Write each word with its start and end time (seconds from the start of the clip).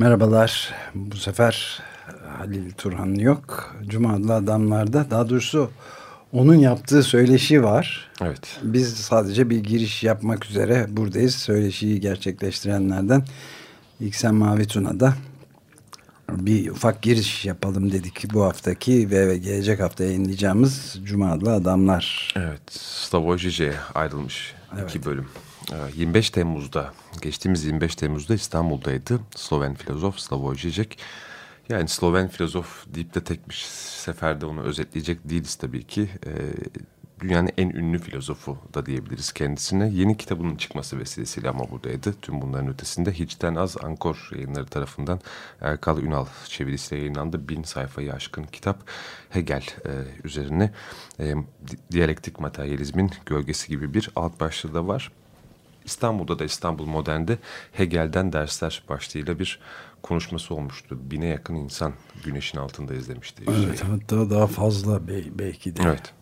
Merhabalar. 0.00 0.74
Bu 0.94 1.16
sefer 1.16 1.82
Halil 2.38 2.72
Turhan 2.72 3.14
yok. 3.14 3.74
Cuma 3.86 4.14
adlı 4.14 4.34
adamlarda 4.34 5.10
daha 5.10 5.28
doğrusu 5.28 5.70
onun 6.32 6.54
yaptığı 6.54 7.02
söyleşi 7.02 7.62
var. 7.62 8.10
Evet. 8.22 8.58
Biz 8.62 8.96
sadece 8.96 9.50
bir 9.50 9.58
giriş 9.58 10.02
yapmak 10.04 10.46
üzere 10.46 10.86
buradayız. 10.88 11.34
Söyleşiyi 11.34 12.00
gerçekleştirenlerden 12.00 13.24
İksen 14.00 14.34
Mavi 14.34 14.66
Tuna'da 14.66 15.14
bir 16.30 16.70
ufak 16.70 17.02
giriş 17.02 17.44
yapalım 17.44 17.92
dedik 17.92 18.34
bu 18.34 18.44
haftaki 18.44 19.10
ve 19.10 19.38
gelecek 19.38 19.80
hafta 19.80 20.04
yayınlayacağımız 20.04 20.98
Cuma 21.04 21.32
adlı 21.32 21.52
adamlar. 21.52 22.34
Evet. 22.36 22.72
Slavoj 22.72 23.42
Žižek'e 23.42 23.76
ayrılmış 23.94 24.54
evet. 24.74 24.90
iki 24.90 25.04
bölüm. 25.04 25.26
25 25.96 26.28
ee, 26.28 26.32
Temmuz'da, 26.32 26.92
geçtiğimiz 27.22 27.64
25 27.64 27.94
Temmuz'da 27.94 28.34
İstanbul'daydı. 28.34 29.20
Sloven 29.36 29.74
filozof 29.74 30.18
Slavoj 30.18 30.64
Žižek. 30.64 30.98
Yani 31.68 31.88
Sloven 31.88 32.28
filozof 32.28 32.84
deyip 32.94 33.14
de 33.14 33.24
tek 33.24 33.48
bir 33.48 33.64
seferde 33.78 34.46
onu 34.46 34.62
özetleyecek 34.62 35.28
değiliz 35.28 35.54
tabii 35.54 35.84
ki. 35.86 36.08
Ee, 36.26 36.30
dünyanın 37.20 37.50
en 37.58 37.70
ünlü 37.70 37.98
filozofu 37.98 38.58
da 38.74 38.86
diyebiliriz 38.86 39.32
kendisine. 39.32 39.88
Yeni 39.88 40.16
kitabının 40.16 40.56
çıkması 40.56 40.98
vesilesiyle 40.98 41.48
ama 41.48 41.70
buradaydı. 41.70 42.14
Tüm 42.22 42.42
bunların 42.42 42.68
ötesinde 42.68 43.12
Hiçten 43.12 43.54
Az 43.54 43.76
Ankor 43.84 44.30
yayınları 44.34 44.66
tarafından 44.66 45.20
Erkal 45.60 45.98
Ünal 45.98 46.26
çevirisiyle 46.48 47.00
yayınlandı. 47.00 47.48
Bin 47.48 47.62
sayfayı 47.62 48.12
aşkın 48.12 48.44
kitap 48.44 48.78
Hegel 49.30 49.66
e, 49.84 49.90
üzerine 50.24 50.72
e, 51.20 51.34
diyalektik 51.92 52.40
materyalizmin 52.40 53.10
gölgesi 53.26 53.68
gibi 53.68 53.94
bir 53.94 54.10
alt 54.16 54.40
başlığı 54.40 54.74
da 54.74 54.86
var. 54.86 55.12
İstanbul'da 55.84 56.38
da 56.38 56.44
İstanbul 56.44 56.86
Modern'de 56.86 57.38
Hegel'den 57.72 58.32
dersler 58.32 58.82
başlığıyla 58.88 59.38
bir 59.38 59.60
konuşması 60.02 60.54
olmuştu. 60.54 60.98
Bine 61.00 61.26
yakın 61.26 61.54
insan 61.54 61.92
güneşin 62.24 62.58
altında 62.58 62.94
izlemişti. 62.94 63.42
Evet 63.48 63.84
hatta 63.84 64.30
daha 64.30 64.46
fazla 64.46 65.08
belki 65.38 65.76
de. 65.76 65.82
Evet. 65.84 66.14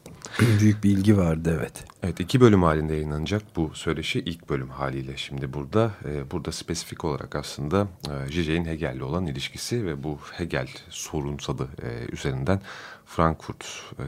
Büyük 0.61 0.85
bir 0.85 0.91
ilgi 0.91 1.17
vardı 1.17 1.57
evet. 1.61 1.85
Evet 2.03 2.21
iki 2.21 2.41
bölüm 2.41 2.63
halinde 2.63 2.95
yayınlanacak 2.95 3.43
bu 3.57 3.71
söyleşi 3.75 4.21
ilk 4.21 4.49
bölüm 4.49 4.71
haliyle 4.71 5.17
şimdi 5.17 5.53
burada. 5.53 5.93
E, 6.05 6.31
burada 6.31 6.53
spesifik 6.53 7.05
olarak 7.05 7.37
aslında 7.37 7.89
e, 8.09 8.33
Zizek'in 8.33 8.65
Hegel'le 8.65 9.01
olan 9.01 9.27
ilişkisi 9.27 9.87
ve 9.87 10.03
bu 10.03 10.19
Hegel 10.33 10.69
sorunsalı 10.91 11.69
e, 11.83 12.13
üzerinden 12.13 12.61
Frankfurt 13.07 13.65
e, 13.99 14.05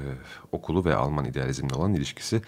okulu 0.53 0.85
ve 0.85 0.95
Alman 0.95 1.25
idealizmle 1.25 1.75
olan 1.75 1.95
ilişkisi. 1.95 2.43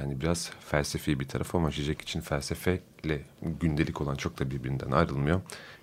Yani 0.00 0.20
biraz 0.20 0.50
felsefi 0.60 1.20
bir 1.20 1.28
taraf 1.28 1.54
ama 1.54 1.70
Zizek 1.70 2.02
için 2.02 2.20
felsefeyle 2.20 3.20
gündelik 3.60 4.00
olan 4.00 4.14
çok 4.14 4.38
da 4.38 4.50
birbirinden 4.50 4.90
ayrılmıyor. 4.90 5.40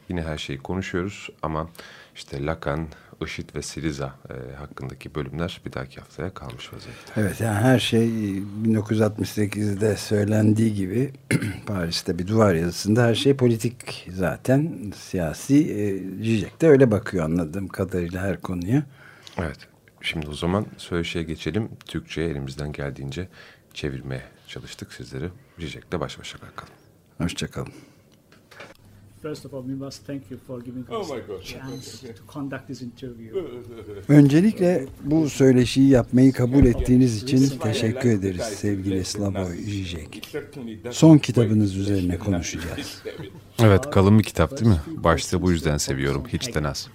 Yine 0.10 0.22
her 0.22 0.38
şeyi 0.38 0.60
konuşuyoruz 0.60 1.30
ama 1.42 1.70
işte 2.16 2.46
Lacan, 2.46 2.88
IŞİD 3.26 3.50
ve 3.56 3.62
Siriza 3.62 4.16
e, 4.30 4.56
hakkındaki 4.56 5.16
bölümler 5.16 5.62
bir 5.66 5.74
dahaki 5.74 6.00
haftaya 6.00 6.34
kalmış 6.34 6.74
vaziyette. 6.74 7.12
Evet 7.18 7.42
yani 7.42 7.56
her 7.56 7.80
şey 7.80 8.08
1968'de 8.66 9.98
söylendiği 9.98 10.74
gibi 10.74 11.14
Paris'te 11.68 12.20
bir 12.20 12.28
duvar 12.28 12.54
yazısında 12.54 13.04
her 13.04 13.16
şey 13.16 13.36
politik 13.36 14.08
zaten 14.14 14.92
siyasi. 14.96 15.56
E, 15.56 15.98
Zizek 16.24 16.62
de 16.62 16.68
öyle 16.68 16.92
bakıyor 16.92 17.26
anladığım 17.26 17.68
kadarıyla 17.68 18.22
her 18.22 18.42
konuya. 18.42 18.84
Evet. 19.38 19.58
Şimdi 20.02 20.28
o 20.28 20.34
zaman 20.34 20.66
söyleşiye 20.78 21.24
geçelim. 21.24 21.70
Türkçe'ye 21.86 22.30
elimizden 22.30 22.72
geldiğince 22.72 23.28
çevirmeye 23.76 24.24
çalıştık 24.48 24.94
sizleri. 24.94 25.30
Zizek'le 25.60 26.00
baş 26.00 26.20
başa 26.20 26.42
bırakalım. 26.42 26.74
Hoşçakalın. 27.18 27.74
First 29.22 29.46
of 29.46 29.54
all, 29.54 29.62
we 29.62 29.76
must 29.86 30.06
thank 30.06 30.32
you 30.32 30.40
for 30.48 30.62
giving 30.62 30.90
us 30.90 31.12
oh 31.12 31.44
chance 31.44 32.14
to 32.14 32.34
conduct 32.34 32.68
this 32.68 32.82
interview. 32.82 33.40
Öncelikle 34.08 34.86
bu 35.04 35.30
söyleşiyi 35.30 35.90
yapmayı 35.90 36.34
kabul 36.34 36.66
ettiğiniz 36.66 37.24
için 37.24 37.60
teşekkür 37.60 38.10
ederiz 38.10 38.42
sevgili 38.42 39.06
Slavoj 39.06 39.58
Žižek. 39.58 40.38
Son 40.92 41.18
kitabınız 41.18 41.76
üzerine 41.76 42.18
konuşacağız. 42.18 43.04
Evet, 43.60 43.90
kalın 43.92 44.20
bir 44.20 44.24
kitap 44.24 44.58
değil 44.60 44.72
mi? 44.72 44.82
Başta 44.88 45.42
bu 45.42 45.52
yüzden 45.52 45.78
seviyorum, 45.78 46.24
hiç 46.28 46.56
de 46.56 46.68
az. 46.68 46.90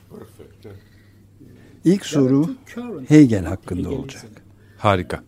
İlk 1.85 2.07
soru 2.07 2.51
Hegel 3.09 3.45
hakkında 3.45 3.91
olacak. 3.91 4.40
Harika. 4.81 5.21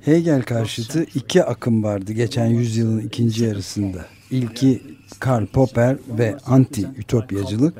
Hegel 0.00 0.42
karşıtı 0.42 1.06
iki 1.14 1.44
akım 1.44 1.82
vardı 1.82 2.12
geçen 2.12 2.46
yüzyılın 2.46 3.00
ikinci 3.00 3.44
yarısında. 3.44 4.06
İlki 4.30 4.82
Karl 5.20 5.46
Popper 5.46 5.96
ve 6.18 6.36
anti-ütopyacılık, 6.46 7.72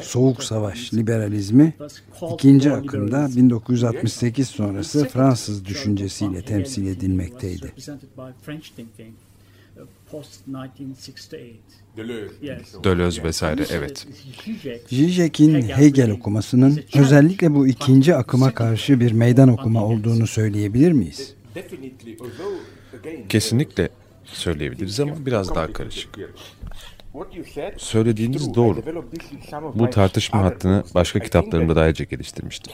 soğuk 0.00 0.44
savaş 0.44 0.94
liberalizmi, 0.94 1.74
ikinci 2.34 2.72
akımda 2.72 3.28
1968 3.36 4.48
sonrası 4.48 5.08
Fransız 5.08 5.64
düşüncesiyle 5.64 6.42
temsil 6.42 6.86
edilmekteydi. 6.86 7.72
Deleuze. 12.84 13.22
Vesaire 13.22 13.64
evet. 13.70 14.06
Zizek'in 14.88 15.62
Hegel 15.62 16.10
okumasının 16.10 16.80
özellikle 16.94 17.54
bu 17.54 17.66
ikinci 17.66 18.14
akıma 18.14 18.54
karşı 18.54 19.00
bir 19.00 19.12
meydan 19.12 19.48
okuma 19.48 19.84
olduğunu 19.84 20.26
söyleyebilir 20.26 20.92
miyiz? 20.92 21.34
Kesinlikle 23.28 23.88
söyleyebiliriz 24.24 25.00
ama 25.00 25.26
biraz 25.26 25.54
daha 25.54 25.72
karışık. 25.72 26.18
Söylediğiniz 27.76 28.54
doğru. 28.54 28.82
Bu 29.74 29.90
tartışma 29.90 30.38
hattını 30.44 30.84
başka 30.94 31.18
kitaplarımda 31.18 31.76
da 31.76 31.80
ayrıca 31.80 32.04
geliştirmiştim. 32.04 32.72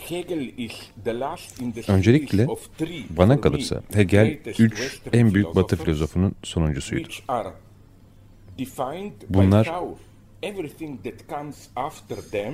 Öncelikle 1.88 2.46
bana 3.10 3.40
kalırsa 3.40 3.82
Hegel 3.92 4.38
üç 4.58 5.00
en 5.12 5.34
büyük 5.34 5.54
batı 5.56 5.76
filozofunun 5.76 6.34
sonuncusuydu. 6.42 7.08
Bunlar 9.28 9.70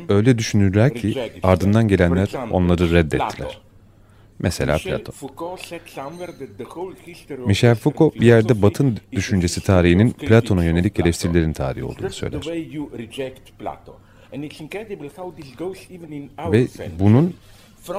öyle 0.08 0.38
düşünürler 0.38 0.94
ki 0.94 1.30
ardından 1.42 1.88
gelenler 1.88 2.28
onları 2.50 2.92
reddettiler. 2.92 3.60
Mesela 4.38 4.78
Platon. 4.78 5.14
Michel 7.46 7.74
Foucault 7.74 8.14
bir 8.14 8.26
yerde 8.26 8.62
Batın 8.62 8.98
düşüncesi 9.12 9.60
tarihinin 9.60 10.10
Platon'a 10.10 10.64
yönelik 10.64 11.00
eleştirilerin 11.00 11.52
tarihi 11.52 11.84
olduğunu 11.84 12.10
söyler. 12.10 12.46
Ve 16.52 16.66
bunun 17.00 17.34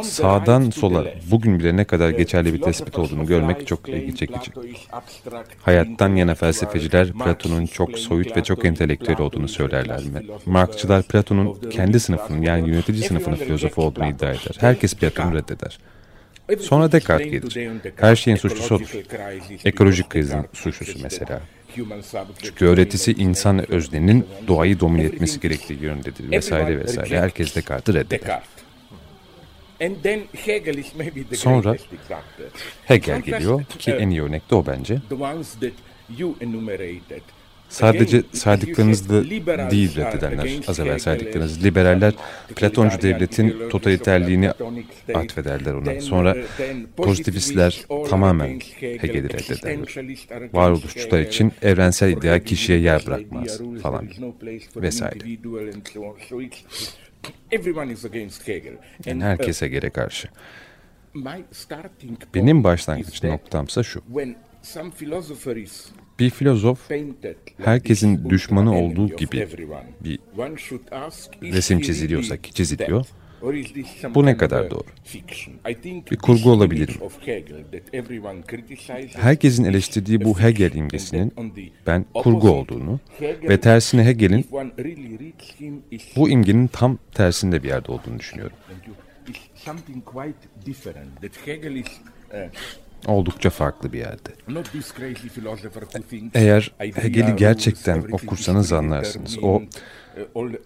sağdan 0.03 0.69
sola 0.69 1.05
bugün 1.31 1.59
bile 1.59 1.77
ne 1.77 1.83
kadar 1.85 2.09
geçerli 2.09 2.53
bir 2.53 2.61
tespit 2.61 2.99
olduğunu 2.99 3.25
görmek 3.25 3.67
çok 3.67 3.89
ilgi 3.89 4.15
çekici. 4.15 4.51
Hayattan 5.61 6.15
yana 6.15 6.35
felsefeciler 6.35 7.13
Platon'un 7.13 7.65
çok 7.65 7.99
soyut 7.99 8.37
ve 8.37 8.43
çok 8.43 8.65
entelektüel 8.65 9.21
olduğunu 9.21 9.47
söylerler. 9.47 10.01
Marksçılar 10.45 11.03
Platon'un 11.03 11.69
kendi 11.69 11.99
sınıfının 11.99 12.41
yani 12.41 12.69
yönetici 12.69 13.03
sınıfının 13.03 13.35
filozofu 13.35 13.81
olduğunu 13.81 14.07
iddia 14.07 14.29
eder. 14.29 14.55
Herkes 14.59 14.95
Platon'u 14.95 15.35
reddeder. 15.35 15.79
Sonra 16.59 16.91
Descartes 16.91 17.31
gelir. 17.31 17.41
Her 17.97 18.15
şeyin 18.15 18.37
suçlusu 18.37 18.75
odur. 18.75 18.85
Ekolojik 19.65 20.09
krizin 20.09 20.45
suçlusu 20.53 20.99
mesela. 21.03 21.41
Çünkü 22.43 22.65
öğretisi 22.65 23.11
insan 23.13 23.71
öznenin 23.71 24.25
doğayı 24.47 24.79
domine 24.79 25.03
etmesi 25.03 25.39
gerektiği 25.39 25.81
yönündedir 25.81 26.31
vesaire 26.31 26.79
vesaire. 26.79 27.19
Herkes 27.19 27.55
Descartes'i 27.55 27.99
reddeder. 27.99 28.41
Sonra 31.35 31.75
Hegel 32.85 33.21
geliyor 33.21 33.63
ki 33.79 33.91
en 33.91 34.09
iyi 34.09 34.21
örnek 34.23 34.49
de 34.51 34.55
o 34.55 34.65
bence. 34.65 34.97
Sadece 37.69 38.23
saydıklarınızda 38.33 39.23
değil 39.71 39.95
reddedenler, 39.95 40.59
az 40.67 40.79
evvel 40.79 40.99
saydıklarınız 40.99 41.63
liberaller 41.63 42.13
Platoncu 42.55 43.01
devletin 43.01 43.69
totaliterliğini 43.69 44.51
atfederler 45.13 45.73
ona. 45.73 46.01
Sonra 46.01 46.37
pozitivistler 46.97 47.85
tamamen 48.09 48.59
Hegel'i 48.79 49.29
reddederler. 49.29 50.49
Varoluşçular 50.53 51.19
için 51.19 51.51
evrensel 51.61 52.11
ideal 52.11 52.39
kişiye 52.39 52.79
yer 52.79 53.05
bırakmaz 53.07 53.61
falan 53.81 54.07
vesaire. 54.75 55.19
Yani 59.05 59.23
herkes 59.23 59.61
Hegel'e 59.61 59.89
karşı. 59.89 60.27
Benim 62.35 62.63
başlangıç 62.63 63.23
noktamsa 63.23 63.83
şu. 63.83 64.01
Bir 66.19 66.29
filozof 66.29 66.89
herkesin 67.63 68.29
düşmanı 68.29 68.79
olduğu 68.79 69.07
gibi 69.15 69.47
bir 70.03 70.19
resim 71.41 71.81
çiziliyorsa 71.81 72.37
ki 72.37 72.53
çiziliyor. 72.53 73.05
Bu 74.15 74.25
ne 74.25 74.37
kadar 74.37 74.71
doğru? 74.71 74.83
Bir 76.11 76.17
kurgu 76.17 76.51
olabilir 76.51 76.89
mi? 76.89 77.09
Herkesin 79.15 79.63
eleştirdiği 79.63 80.23
bu 80.23 80.39
Hegel 80.39 80.73
imgesinin 80.73 81.33
ben 81.87 82.05
kurgu 82.13 82.49
olduğunu 82.49 82.99
ve 83.21 83.59
tersine 83.59 84.05
Hegel'in 84.05 84.47
bu 86.15 86.29
imgenin 86.29 86.67
tam 86.67 86.97
tersinde 87.13 87.63
bir 87.63 87.67
yerde 87.67 87.91
olduğunu 87.91 88.19
düşünüyorum. 88.19 88.57
Oldukça 93.07 93.49
farklı 93.49 93.93
bir 93.93 93.99
yerde. 93.99 94.29
Eğer 96.33 96.71
Hegel'i 96.79 97.35
gerçekten 97.35 98.03
okursanız 98.11 98.73
anlarsınız. 98.73 99.37
O 99.41 99.61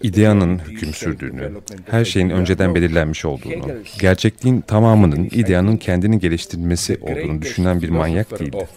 ideanın 0.03 0.59
hüküm 0.59 0.93
sürdüğünü, 0.93 1.51
her 1.89 2.05
şeyin 2.05 2.29
önceden 2.29 2.75
belirlenmiş 2.75 3.25
olduğunu, 3.25 3.65
gerçekliğin 3.99 4.61
tamamının 4.61 5.23
ideanın 5.23 5.77
kendini 5.77 6.19
geliştirmesi 6.19 6.97
olduğunu 7.01 7.41
düşünen 7.41 7.81
bir 7.81 7.89
manyak 7.89 8.39
değildi. 8.39 8.67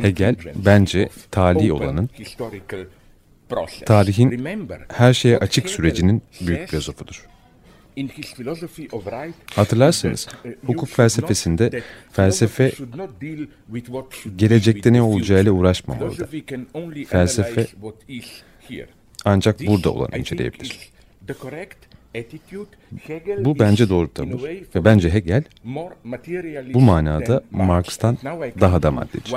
Hegel 0.00 0.36
bence 0.54 1.08
tali 1.30 1.72
olanın, 1.72 2.10
tarihin 3.86 4.46
her 4.92 5.14
şeye 5.14 5.38
açık 5.38 5.70
sürecinin 5.70 6.22
büyük 6.40 6.68
filozofudur. 6.68 7.26
Hatırlarsınız, 9.54 10.28
hukuk 10.66 10.88
felsefesinde 10.88 11.82
felsefe 12.12 12.72
gelecekte 14.36 14.92
ne 14.92 15.02
olacağıyla 15.02 15.52
uğraşmamalıdır. 15.52 16.28
Felsefe 17.08 17.66
ancak 19.24 19.66
burada 19.66 19.90
olanı 19.90 20.18
inceleyebilir. 20.18 20.90
Bu 23.38 23.58
bence 23.58 23.88
doğru 23.88 24.12
tavır 24.14 24.42
ve 24.74 24.84
bence 24.84 25.10
Hegel 25.10 25.44
bu 26.74 26.80
manada 26.80 27.44
Marx'tan 27.50 28.18
daha 28.60 28.82
da 28.82 28.90
maddeci. 28.90 29.32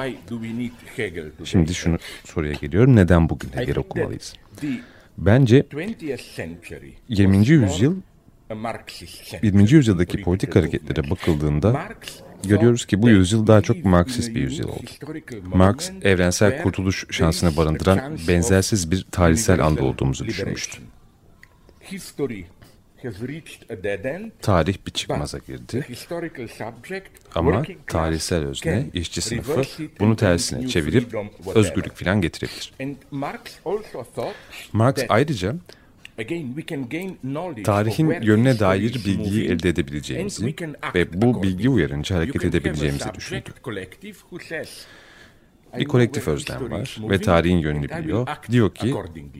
Şimdi 1.43 1.73
şunu 1.73 1.97
soruya 2.25 2.53
geliyorum. 2.53 2.95
Neden 2.95 3.29
bugün 3.29 3.49
Hegel 3.55 3.77
okumalıyız? 3.77 4.33
Bence 5.17 5.65
20. 7.09 7.47
yüzyıl 7.47 7.95
20. 9.41 9.71
yüzyıldaki 9.71 10.21
politik 10.21 10.55
hareketlere 10.55 11.09
bakıldığında 11.09 11.87
görüyoruz 12.43 12.85
ki 12.85 13.01
bu 13.01 13.09
yüzyıl 13.09 13.47
daha 13.47 13.61
çok 13.61 13.85
Marksist 13.85 14.29
bir 14.35 14.41
yüzyıl 14.41 14.69
oldu. 14.69 14.89
Marx, 15.43 15.91
evrensel 16.01 16.63
kurtuluş 16.63 17.05
şansını 17.11 17.57
barındıran 17.57 18.17
benzersiz 18.27 18.91
bir 18.91 19.07
tarihsel 19.11 19.65
anda 19.65 19.83
olduğumuzu 19.83 20.25
düşünmüştü. 20.25 20.81
Tarih 24.41 24.77
bir 24.87 24.91
çıkmaza 24.91 25.37
girdi 25.37 25.85
ama 27.35 27.63
tarihsel 27.87 28.43
özne, 28.43 28.85
işçi 28.93 29.21
sınıfı 29.21 29.61
bunu 29.99 30.15
tersine 30.15 30.67
çevirip 30.67 31.15
özgürlük 31.55 31.95
filan 31.95 32.21
getirebilir. 32.21 32.73
Marx 34.73 34.95
ayrıca 35.09 35.55
tarihin 37.63 38.21
yönüne 38.21 38.59
dair 38.59 38.93
bilgiyi 39.05 39.45
elde 39.49 39.69
edebileceğimizi 39.69 40.55
ve 40.95 41.21
bu 41.21 41.43
bilgi 41.43 41.69
uyarınca 41.69 42.15
hareket 42.15 42.45
edebileceğimizi 42.45 43.13
düşündü. 43.13 43.49
Bir 45.77 45.85
kolektif 45.85 46.27
özlem 46.27 46.71
var 46.71 46.97
ve 47.09 47.21
tarihin 47.21 47.57
yönünü 47.57 47.89
biliyor. 47.89 48.27
Diyor 48.51 48.73
ki 48.73 48.95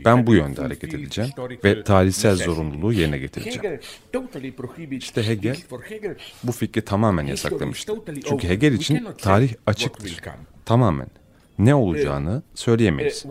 ben 0.06 0.27
bu 0.27 0.35
yönde 0.35 0.62
hareket 0.62 0.94
edeceğim 0.94 1.31
ve 1.63 1.83
tarihsel 1.83 2.35
zorunluluğu 2.35 2.94
yerine 2.94 3.18
getireceğim. 3.18 3.79
İşte 4.91 5.27
Hegel 5.27 5.57
bu 6.44 6.51
fikri 6.51 6.81
tamamen 6.81 7.25
yasaklamıştı. 7.25 7.94
Çünkü 8.29 8.47
Hegel 8.50 8.74
için 8.74 9.07
tarih 9.18 9.53
açıktır. 9.65 10.21
Tamamen. 10.65 11.07
Ne 11.59 11.75
olacağını 11.75 12.44
söyleyemeyiz. 12.56 13.25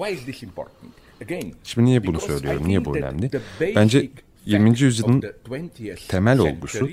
Şimdi 1.64 1.86
niye 1.86 2.06
bunu 2.06 2.20
söylüyorum? 2.20 2.68
Niye 2.68 2.84
bu 2.84 2.96
önemli? 2.96 3.30
Bence 3.60 4.08
20. 4.46 4.80
yüzyılın 4.80 5.22
temel 6.08 6.38
olgusu 6.38 6.88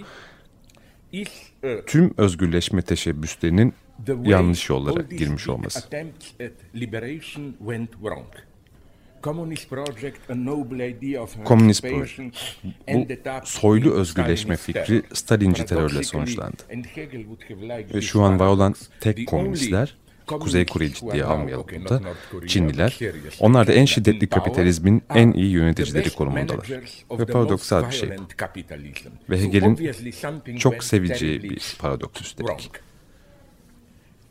tüm 1.87 2.13
özgürleşme 2.17 2.81
teşebbüslerinin 2.81 3.73
yanlış 4.23 4.69
yollara 4.69 5.01
girmiş 5.01 5.49
olması. 5.49 5.79
Komünist 11.45 11.81
proje. 11.83 12.31
Bu 12.93 13.07
soylu 13.43 13.93
özgürleşme 13.93 14.57
fikri 14.57 15.03
Stalinci 15.13 15.65
terörle 15.65 16.03
sonuçlandı. 16.03 16.63
Ve 17.93 18.01
şu 18.01 18.21
an 18.21 18.39
var 18.39 18.47
olan 18.47 18.75
tek 18.99 19.27
komünistler 19.27 19.97
Kuzey 20.27 20.65
Kore'yi 20.65 20.93
ciddiye 20.93 21.23
almayalım 21.23 21.65
bunda. 21.75 22.01
Çinliler. 22.47 22.99
Onlar 23.39 23.67
da 23.67 23.73
en 23.73 23.85
şiddetli 23.85 24.27
kapitalizmin 24.27 25.03
en 25.15 25.31
iyi 25.31 25.51
yöneticileri 25.51 26.09
konumundalar. 26.09 26.69
Ve 27.19 27.25
paradoksal 27.25 27.87
bir 27.87 27.95
şey 27.95 28.09
bu. 28.17 28.23
Ve 29.29 29.41
Hegel'in 29.41 30.57
çok 30.57 30.83
seveceği 30.83 31.43
bir 31.43 31.75
paradoks 31.79 32.21
üstelik. 32.21 32.71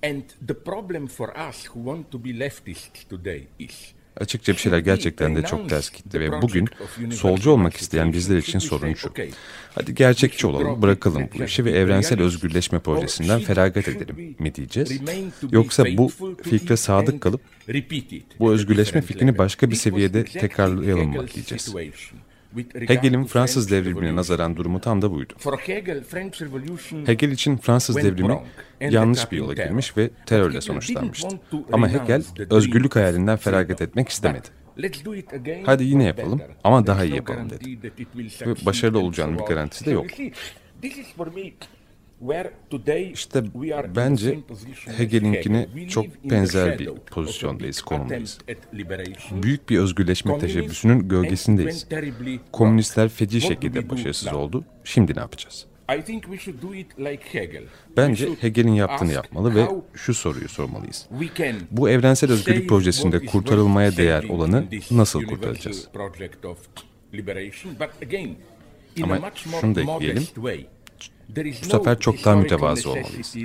And 0.04 0.22
the 0.48 0.54
problem 0.54 1.06
for 1.06 1.28
us 1.48 1.66
who 1.66 1.84
want 1.84 2.10
to 2.10 2.18
be 2.24 2.38
leftists 2.38 3.04
today 3.04 3.46
is 3.58 3.92
Açıkça 4.20 4.52
bir 4.52 4.58
şeyler 4.58 4.78
gerçekten 4.78 5.36
de 5.36 5.42
çok 5.42 5.68
ters 5.68 5.90
gitti 5.90 6.20
ve 6.20 6.42
bugün 6.42 6.68
solcu 7.12 7.50
olmak 7.50 7.76
isteyen 7.76 8.12
bizler 8.12 8.36
için 8.36 8.58
sorun 8.58 8.94
şu. 8.94 9.12
Hadi 9.74 9.94
gerçekçi 9.94 10.46
olalım, 10.46 10.82
bırakalım 10.82 11.22
bu 11.38 11.44
işi 11.44 11.64
ve 11.64 11.70
evrensel 11.70 12.20
özgürleşme 12.20 12.78
projesinden 12.78 13.40
feragat 13.40 13.88
edelim 13.88 14.36
mi 14.38 14.54
diyeceğiz? 14.54 14.90
Yoksa 15.52 15.84
bu 15.96 16.10
fikre 16.42 16.76
sadık 16.76 17.20
kalıp 17.20 17.40
bu 18.40 18.52
özgürleşme 18.52 19.00
fikrini 19.02 19.38
başka 19.38 19.70
bir 19.70 19.76
seviyede 19.76 20.24
tekrarlayalım 20.24 21.08
mı 21.08 21.26
diyeceğiz? 21.34 21.74
Hegel'in 22.74 23.24
Fransız 23.24 23.70
devrimine 23.70 24.16
nazaran 24.16 24.56
durumu 24.56 24.80
tam 24.80 25.02
da 25.02 25.10
buydu. 25.10 25.32
Hegel 27.06 27.30
için 27.30 27.56
Fransız 27.56 27.96
devrimi 27.96 28.38
yanlış 28.80 29.32
bir 29.32 29.36
yola 29.36 29.54
girmiş 29.54 29.96
ve 29.96 30.10
terörle 30.26 30.60
sonuçlanmıştı. 30.60 31.28
Ama 31.72 31.88
Hegel 31.88 32.22
özgürlük 32.50 32.96
hayalinden 32.96 33.36
feragat 33.36 33.82
etmek 33.82 34.08
istemedi. 34.08 34.48
Hadi 35.66 35.84
yine 35.84 36.04
yapalım 36.04 36.40
ama 36.64 36.86
daha 36.86 37.04
iyi 37.04 37.14
yapalım 37.16 37.50
dedi. 37.50 37.78
Ve 38.46 38.66
başarılı 38.66 38.98
olacağının 38.98 39.38
bir 39.38 39.44
garantisi 39.44 39.86
de 39.86 39.90
yok. 39.90 40.06
İşte 43.12 43.42
bence 43.96 44.38
Hegel'inkine 44.96 45.66
çok 45.88 46.06
benzer 46.30 46.78
bir 46.78 46.88
pozisyondayız, 47.10 47.82
konumdayız. 47.82 48.38
Büyük 49.42 49.68
bir 49.68 49.78
özgürleşme 49.78 50.38
teşebbüsünün 50.38 51.08
gölgesindeyiz. 51.08 51.86
Komünistler 52.52 53.08
feci 53.08 53.40
şekilde 53.40 53.90
başarısız 53.90 54.32
oldu. 54.32 54.64
Şimdi 54.84 55.14
ne 55.16 55.20
yapacağız? 55.20 55.66
Bence 57.96 58.28
Hegel'in 58.40 58.72
yaptığını 58.72 59.12
yapmalı 59.12 59.54
ve 59.54 59.66
şu 59.94 60.14
soruyu 60.14 60.48
sormalıyız. 60.48 61.06
Bu 61.70 61.88
evrensel 61.90 62.30
özgürlük 62.30 62.68
projesinde 62.68 63.26
kurtarılmaya 63.26 63.96
değer 63.96 64.24
olanı 64.24 64.64
nasıl 64.90 65.24
kurtaracağız? 65.24 65.88
Ama 69.02 69.30
şunu 69.60 69.74
da 69.74 69.80
ekleyelim. 69.96 70.22
Bu 71.62 71.66
sefer 71.78 71.98
çok 71.98 72.24
daha 72.24 72.36
mütevazı 72.36 72.90
olmalıyız. 72.90 73.36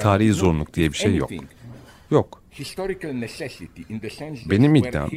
Tarihi 0.00 0.32
zorunluluk 0.32 0.74
diye 0.74 0.92
bir 0.92 0.96
şey 0.98 1.16
yok. 1.16 1.30
Yok. 2.10 2.42
Benim 4.50 4.74
iddiam 4.74 5.10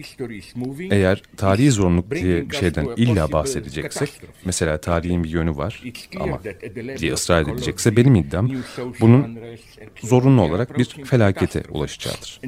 eğer 0.91 1.22
tarihi 1.38 1.72
zorunluluk 1.72 2.12
diye 2.12 2.50
bir 2.50 2.55
şeyden 2.55 2.88
illa 2.98 3.31
bahsedeceksek 3.31 4.10
mesela 4.45 4.81
tarihin 4.81 5.24
bir 5.24 5.29
yönü 5.29 5.57
var 5.57 5.81
ama 6.19 6.39
diye 6.98 7.13
ısrar 7.13 7.41
edilecekse 7.41 7.95
benim 7.98 8.15
iddiam 8.15 8.51
bunun 9.01 9.39
zorunlu 10.03 10.41
olarak 10.41 10.77
bir 10.77 10.86
felakete 10.86 11.63
ulaşacağıdır. 11.69 12.41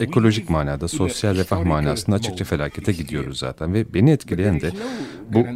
Ekolojik 0.00 0.50
manada, 0.50 0.88
sosyal 0.88 1.36
refah 1.36 1.64
manasında 1.64 2.16
açıkça 2.16 2.44
felakete 2.44 2.92
gidiyoruz 2.92 3.38
zaten 3.38 3.74
ve 3.74 3.94
beni 3.94 4.10
etkileyen 4.10 4.60
de 4.60 4.70
bu 5.30 5.46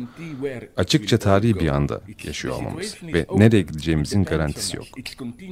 açıkça 0.76 1.18
tarihi 1.18 1.60
bir 1.60 1.68
anda 1.68 2.00
yaşıyor 2.24 2.56
olmamız 2.56 2.96
ve 3.02 3.26
nereye 3.34 3.62
gideceğimizin 3.62 4.24
garantisi 4.24 4.76
yok. 4.76 4.86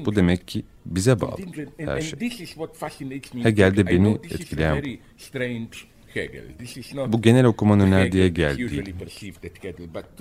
Bu 0.04 0.16
demek 0.16 0.48
ki 0.48 0.64
bize 0.86 1.20
bağlı 1.20 1.40
her 1.78 2.00
şey. 2.00 2.20
Hegel'de 3.42 3.86
beni 3.86 4.18
etkileyen 4.30 4.82
bu. 4.82 4.86
Bu 7.12 7.22
genel 7.22 7.44
okumanın 7.44 7.86
önerdiğe 7.86 8.28
geldiği, 8.28 8.68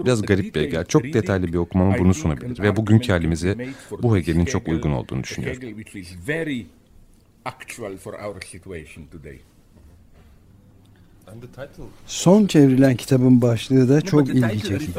biraz 0.05 0.21
garip 0.21 0.55
bir 0.55 0.61
Hegel, 0.61 0.85
çok 0.85 1.03
detaylı 1.03 1.47
bir 1.47 1.57
okumama 1.57 1.97
bunu 1.99 2.13
sunabilir 2.13 2.63
ve 2.63 2.75
bugünkü 2.75 3.11
halimize 3.11 3.67
bu 4.01 4.17
Hegel'in 4.17 4.45
çok 4.45 4.67
uygun 4.67 4.91
olduğunu 4.91 5.23
düşünüyorum 5.23 5.61
actual 7.45 7.97
for 7.97 8.13
our 8.13 8.41
situation 8.41 9.05
today. 9.05 9.39
Son 12.05 12.47
çevrilen 12.47 12.95
kitabın 12.95 13.41
başlığı 13.41 13.89
da 13.89 14.01
çok 14.01 14.29
ilgi 14.29 14.63
çekici. 14.63 14.91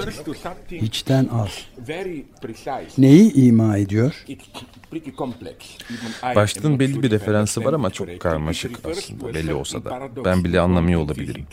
Hiçten 0.71 1.29
az. 1.33 1.67
Neyi 2.99 3.33
ima 3.35 3.77
ediyor? 3.77 4.25
Başlığın 6.35 6.79
belli 6.79 7.03
bir 7.03 7.11
referansı 7.11 7.65
var 7.65 7.73
ama 7.73 7.91
çok 7.91 8.21
karmaşık 8.21 8.87
aslında 8.89 9.35
belli 9.35 9.55
olsa 9.55 9.85
da. 9.85 10.09
Ben 10.25 10.45
bile 10.45 10.61
anlamıyor 10.61 11.01
olabilirim. 11.01 11.47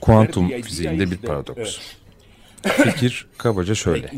Kuantum 0.00 0.48
fiziğinde 0.48 1.10
bir 1.10 1.16
paradoks. 1.16 1.78
Fikir 2.62 3.26
kabaca 3.38 3.74
şöyle. 3.74 4.10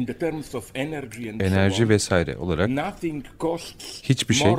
Enerji 1.40 1.88
vesaire 1.88 2.36
olarak 2.36 2.70
hiçbir 4.02 4.34
şey 4.34 4.54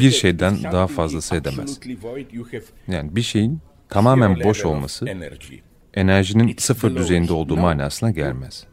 bir 0.00 0.10
şeyden 0.10 0.62
daha 0.62 0.86
fazlası 0.86 1.36
edemez. 1.36 1.80
Yani 2.88 3.16
bir 3.16 3.22
şeyin 3.22 3.60
tamamen 3.88 4.44
boş 4.44 4.64
olması 4.64 5.06
enerjinin 5.94 6.54
sıfır 6.58 6.96
düzeyinde 6.96 7.32
olduğu 7.32 7.56
manasına 7.56 8.10
gelmez. 8.10 8.66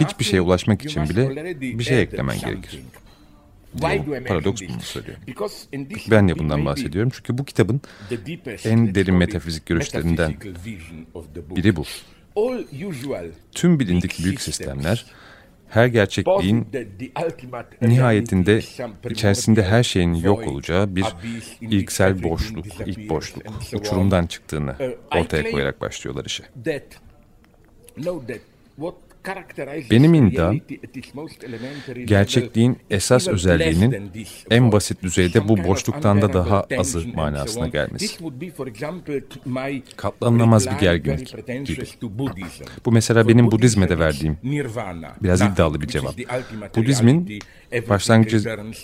Hiçbir 0.00 0.24
şeye 0.24 0.40
ulaşmak 0.40 0.84
için 0.84 1.08
bile 1.08 1.54
bir 1.60 1.84
şey 1.84 2.02
eklemen 2.02 2.40
gerekir. 2.40 2.72
Diyor. 2.72 4.24
Paradoks 4.26 4.62
bunu 4.68 4.80
söylüyor. 4.80 5.16
Ben 6.10 6.26
niye 6.26 6.38
bundan 6.38 6.64
bahsediyorum? 6.64 7.10
Çünkü 7.14 7.38
bu 7.38 7.44
kitabın 7.44 7.80
en 8.64 8.94
derin 8.94 9.14
metafizik 9.14 9.66
görüşlerinden 9.66 10.34
biri 11.56 11.76
bu. 11.76 11.84
Tüm 13.52 13.80
bilindik 13.80 14.24
büyük 14.24 14.40
sistemler 14.40 15.06
her 15.70 15.86
gerçekliğin 15.86 16.66
nihayetinde 17.82 18.60
içerisinde 19.10 19.62
her 19.62 19.82
şeyin 19.82 20.14
yok 20.14 20.46
olacağı 20.46 20.96
bir 20.96 21.04
ilksel 21.60 22.22
boşluk, 22.22 22.66
ilk 22.86 23.10
boşluk, 23.10 23.44
uçurumdan 23.74 24.26
çıktığını 24.26 24.76
ortaya 25.16 25.50
koyarak 25.50 25.80
başlıyorlar 25.80 26.24
işe. 26.24 26.44
Benim 29.90 30.14
iddiam 30.14 30.56
gerçekliğin 32.04 32.78
esas 32.90 33.28
özelliğinin 33.28 34.12
en 34.50 34.72
basit 34.72 35.02
düzeyde 35.02 35.48
bu 35.48 35.64
boşluktan 35.64 36.22
da 36.22 36.32
daha 36.32 36.66
azı 36.78 37.08
manasına 37.14 37.68
gelmesi. 37.68 38.18
Katlanılamaz 39.96 40.66
bir 40.70 40.78
gerginlik 40.78 41.34
gibi. 41.64 41.84
Bu 42.84 42.92
mesela 42.92 43.28
benim 43.28 43.50
Budizm'e 43.50 43.88
de 43.88 43.98
verdiğim 43.98 44.38
biraz 45.22 45.40
iddialı 45.40 45.80
bir 45.80 45.86
cevap. 45.86 46.14
Budizmin 46.76 47.38
başlangıç 47.88 48.34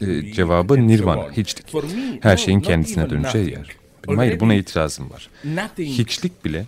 e, 0.02 0.32
cevabı 0.32 0.86
nirvana, 0.88 1.32
hiçlik. 1.32 1.74
Her 2.20 2.36
şeyin 2.36 2.60
kendisine 2.60 3.10
döneceği 3.10 3.50
yer. 3.50 3.83
Benim 4.08 4.18
hayır 4.18 4.40
buna 4.40 4.54
itirazım 4.54 5.10
var. 5.10 5.28
Hiçlik 5.78 6.44
bile 6.44 6.66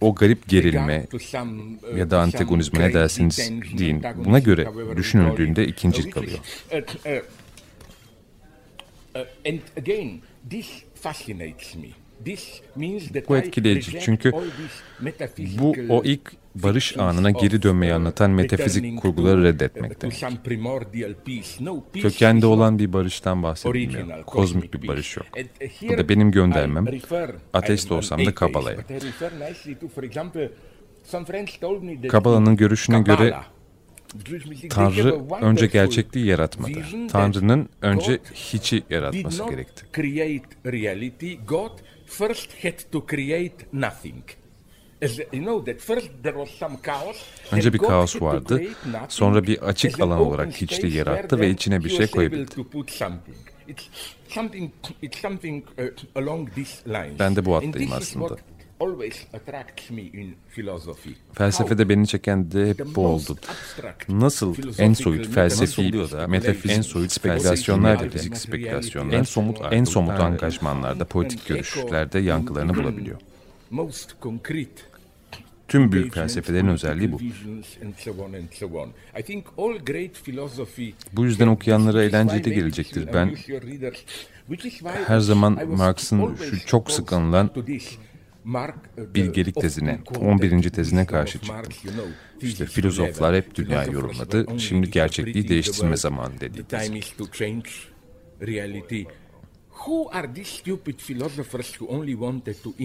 o 0.00 0.14
garip 0.14 0.48
gerilme 0.48 1.06
ya 1.96 2.10
da 2.10 2.20
antagonizme 2.20 2.80
ne 2.80 2.94
derseniz 2.94 3.50
deyin 3.78 4.02
buna 4.24 4.38
göre 4.38 4.68
düşünüldüğünde 4.96 5.66
ikinci 5.66 6.10
kalıyor. 6.10 6.38
Bu 13.28 13.36
etkileyici 13.36 14.00
çünkü 14.00 14.32
bu 15.58 15.74
o 15.88 16.04
ilk 16.04 16.32
barış 16.54 16.96
anına 16.98 17.30
geri 17.30 17.62
dönmeyi 17.62 17.92
anlatan 17.94 18.30
metafizik 18.30 19.00
kurguları 19.00 19.44
reddetmekte. 19.44 20.08
Kökende 22.02 22.46
olan 22.46 22.78
bir 22.78 22.92
barıştan 22.92 23.42
bahsedilmiyor. 23.42 24.24
Kozmik 24.26 24.74
bir 24.74 24.88
barış 24.88 25.16
yok. 25.16 25.26
Bu 25.82 25.98
da 25.98 26.08
benim 26.08 26.30
göndermem. 26.30 26.86
Ateist 27.52 27.92
olsam 27.92 28.26
da 28.26 28.34
Kabala'ya. 28.34 28.76
Kabala'nın 32.08 32.56
görüşüne 32.56 33.00
göre 33.00 33.34
Tanrı 34.70 35.20
önce 35.40 35.66
gerçekliği 35.66 36.26
yaratmadı. 36.26 36.72
Tanrı'nın 37.12 37.68
önce 37.82 38.18
hiçi 38.34 38.82
yaratması 38.90 39.44
gerekti. 39.50 39.86
Önce 47.52 47.72
bir 47.72 47.78
kaos 47.78 48.22
vardı, 48.22 48.62
sonra 49.08 49.42
bir 49.46 49.58
açık 49.62 50.00
alan 50.00 50.20
olarak 50.20 50.60
hiçliği 50.60 50.94
yarattı 50.94 51.40
ve 51.40 51.50
içine 51.50 51.84
bir 51.84 51.90
şey 51.90 52.06
koyabildi. 52.06 52.54
Ben 57.18 57.36
de 57.36 57.44
bu 57.44 57.56
hattayım 57.56 57.92
aslında. 57.92 58.36
Felsefede 61.32 61.88
beni 61.88 62.06
çeken 62.06 62.50
de 62.52 62.68
hep 62.70 62.86
bu 62.94 63.06
oldu. 63.06 63.38
Nasıl 64.08 64.54
en 64.78 64.92
soyut 64.92 65.28
felsefi, 65.34 65.92
metafizik, 66.28 66.70
en 66.78 66.82
soyut 66.82 67.12
spekülasyonlar 67.12 68.00
dediğimiz 68.00 68.38
spekülasyonlar, 68.40 69.14
en 69.18 69.22
somut, 69.22 69.58
en 69.70 69.84
somut 69.84 70.20
angajmanlarda, 70.20 71.04
politik 71.04 71.46
görüşlerde 71.46 72.18
yankılarını 72.18 72.74
bulabiliyor. 72.74 73.20
Tüm 75.68 75.92
büyük 75.92 76.14
felsefelerin 76.14 76.68
özelliği 76.68 77.12
bu. 77.12 77.20
Bu 81.12 81.24
yüzden 81.24 81.46
okuyanlara 81.46 82.02
eğlenceli 82.04 82.54
gelecektir. 82.54 83.08
Ben 83.14 83.34
her 85.06 85.18
zaman 85.20 85.68
Marx'ın 85.68 86.36
şu 86.36 86.66
çok 86.66 86.90
sık 86.90 87.12
anılan 87.12 87.50
bilgelik 89.14 89.54
tezine, 89.60 89.98
11. 90.20 90.70
tezine 90.70 91.06
karşı 91.06 91.38
çıktım. 91.38 91.56
İşte 92.40 92.66
filozoflar 92.66 93.36
hep 93.36 93.54
dünyayı 93.54 93.92
yorumladı, 93.92 94.46
şimdi 94.58 94.90
gerçekliği 94.90 95.48
değiştirme 95.48 95.96
zamanı 95.96 96.40
dedi. 96.40 96.64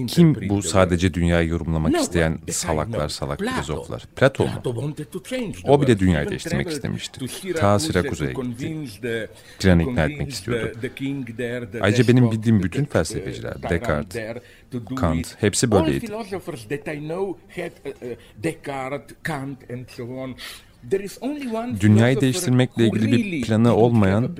Kim 0.07 0.33
bu 0.49 0.61
sadece 0.69 1.13
dünyayı 1.13 1.49
yorumlamak 1.49 1.91
isteyen 2.01 2.39
salaklar 2.51 3.09
salak 3.09 3.39
filozoflar? 3.55 4.05
Platon 4.15 4.47
mu? 4.47 4.61
O 5.67 5.81
bile 5.81 5.99
dünyayı 5.99 6.29
değiştirmek 6.29 6.65
istemişti. 6.75 7.19
Ta 7.59 7.79
Sirakuza'ya 7.79 8.31
gitti. 8.31 8.67
Planı 9.59 9.81
ikna 9.83 10.05
etmek 10.05 10.29
istiyordu. 10.29 10.77
Ayrıca 11.81 12.07
benim 12.07 12.31
bildiğim 12.31 12.63
bütün 12.63 12.85
felsefeciler, 12.85 13.53
Descartes, 13.69 14.15
Kant, 14.95 15.35
hepsi 15.41 15.71
böyleydi. 15.71 16.05
Dünyayı 21.81 22.21
değiştirmekle 22.21 22.87
ilgili 22.87 23.11
bir 23.11 23.41
planı 23.47 23.75
olmayan 23.75 24.37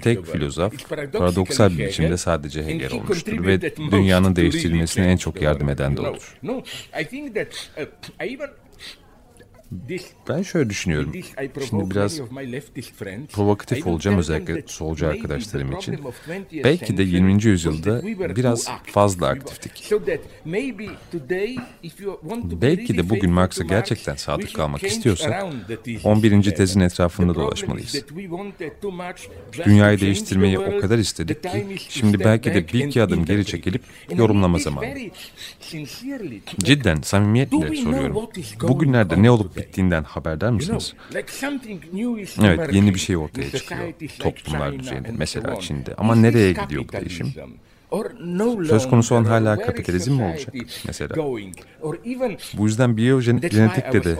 tek 0.00 0.26
filozof 0.26 0.72
paradoksal 1.18 1.70
bir 1.70 1.78
biçimde 1.88 2.16
sadece 2.16 2.64
Hegel 2.66 2.92
olmuştur 2.92 3.46
ve 3.46 3.60
dünyanın 3.90 4.36
değiştirilmesine 4.36 5.06
en 5.06 5.16
çok 5.16 5.42
yardım 5.42 5.68
eden 5.68 5.96
de 5.96 6.00
odur. 6.00 6.38
Ben 10.28 10.42
şöyle 10.42 10.70
düşünüyorum. 10.70 11.12
Şimdi 11.68 11.90
biraz 11.90 12.20
provokatif 13.32 13.86
olacağım 13.86 14.18
özellikle 14.18 14.62
solcu 14.66 15.06
arkadaşlarım 15.06 15.72
için. 15.76 15.98
Belki 16.64 16.96
de 16.96 17.02
20. 17.02 17.44
yüzyılda 17.44 18.02
biraz 18.36 18.68
fazla 18.84 19.28
aktiftik. 19.28 19.90
Belki 22.62 22.98
de 22.98 23.10
bugün 23.10 23.30
Marx'a 23.30 23.64
gerçekten 23.64 24.14
sadık 24.14 24.54
kalmak 24.54 24.84
istiyorsak 24.84 25.46
11. 26.04 26.42
tezin 26.54 26.80
etrafında 26.80 27.34
dolaşmalıyız. 27.34 28.04
Dünyayı 29.64 30.00
değiştirmeyi 30.00 30.58
o 30.58 30.80
kadar 30.80 30.98
istedik 30.98 31.42
ki 31.42 31.76
şimdi 31.88 32.20
belki 32.20 32.54
de 32.54 32.68
bir 32.68 32.84
iki 32.84 33.02
adım 33.02 33.24
geri 33.24 33.44
çekilip 33.44 33.82
yorumlama 34.16 34.58
zamanı. 34.58 34.94
Cidden 36.58 37.00
samimiyetle 37.00 37.76
soruyorum. 37.76 38.28
Bugünlerde 38.62 39.22
ne 39.22 39.30
olup 39.30 39.59
bittiğinden 39.62 40.04
haberdar 40.04 40.50
mısınız? 40.50 40.94
Evet, 42.44 42.74
yeni 42.74 42.94
bir 42.94 43.00
şey 43.00 43.16
ortaya 43.16 43.50
çıkıyor. 43.50 43.80
Toplumlar 44.18 44.78
düzeyinde, 44.78 45.08
mesela 45.16 45.60
Çin'de. 45.60 45.94
Ama 45.94 46.14
nereye 46.14 46.52
gidiyor 46.52 46.84
bu 46.88 46.92
değişim? 46.92 47.34
Söz 48.68 48.88
konusu 48.90 49.14
olan 49.14 49.24
hala 49.24 49.58
kapitalizm 49.62 50.12
mi 50.12 50.24
olacak 50.24 50.54
mesela? 50.86 51.14
Bu 52.54 52.66
yüzden 52.66 52.96
biyogenetikle 52.96 54.04
de 54.04 54.16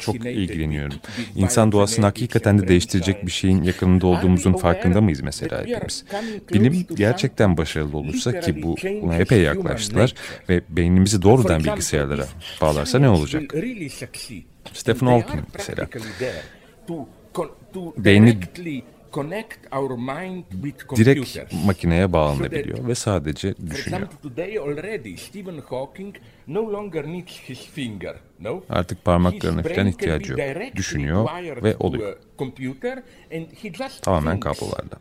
çok 0.00 0.14
ilgileniyorum. 0.14 0.96
İnsan 1.36 1.72
doğasını 1.72 2.04
hakikaten 2.04 2.58
de 2.58 2.68
değiştirecek 2.68 3.26
bir 3.26 3.30
şeyin 3.30 3.62
yakınında 3.62 4.06
olduğumuzun 4.06 4.52
farkında 4.52 5.00
mıyız 5.00 5.20
mesela 5.20 5.60
hepimiz? 5.66 6.04
Bilim 6.52 6.86
gerçekten 6.96 7.56
başarılı 7.56 7.96
olursa 7.96 8.40
ki 8.40 8.62
bu 8.62 8.76
buna 9.02 9.16
epey 9.16 9.42
yaklaştılar 9.42 10.14
ve 10.48 10.62
beynimizi 10.68 11.22
doğrudan 11.22 11.64
bilgisayarlara 11.64 12.26
bağlarsa 12.60 12.98
ne 12.98 13.08
olacak? 13.08 13.42
Stephen 14.72 15.06
Hawking 15.06 15.44
mesela. 15.54 15.88
Beyni 17.96 18.36
direkt 20.96 21.54
makineye 21.66 22.12
bağlanabiliyor 22.12 22.88
ve 22.88 22.94
sadece 22.94 23.54
düşünüyor. 23.70 24.08
Artık 28.68 29.04
parmaklarına 29.04 29.62
falan 29.62 29.86
ihtiyacı 29.86 30.32
yok. 30.32 30.40
Düşünüyor 30.76 31.28
ve 31.64 31.76
oluyor. 31.76 32.16
Tamamen 34.02 34.40
kablolarla. 34.40 34.98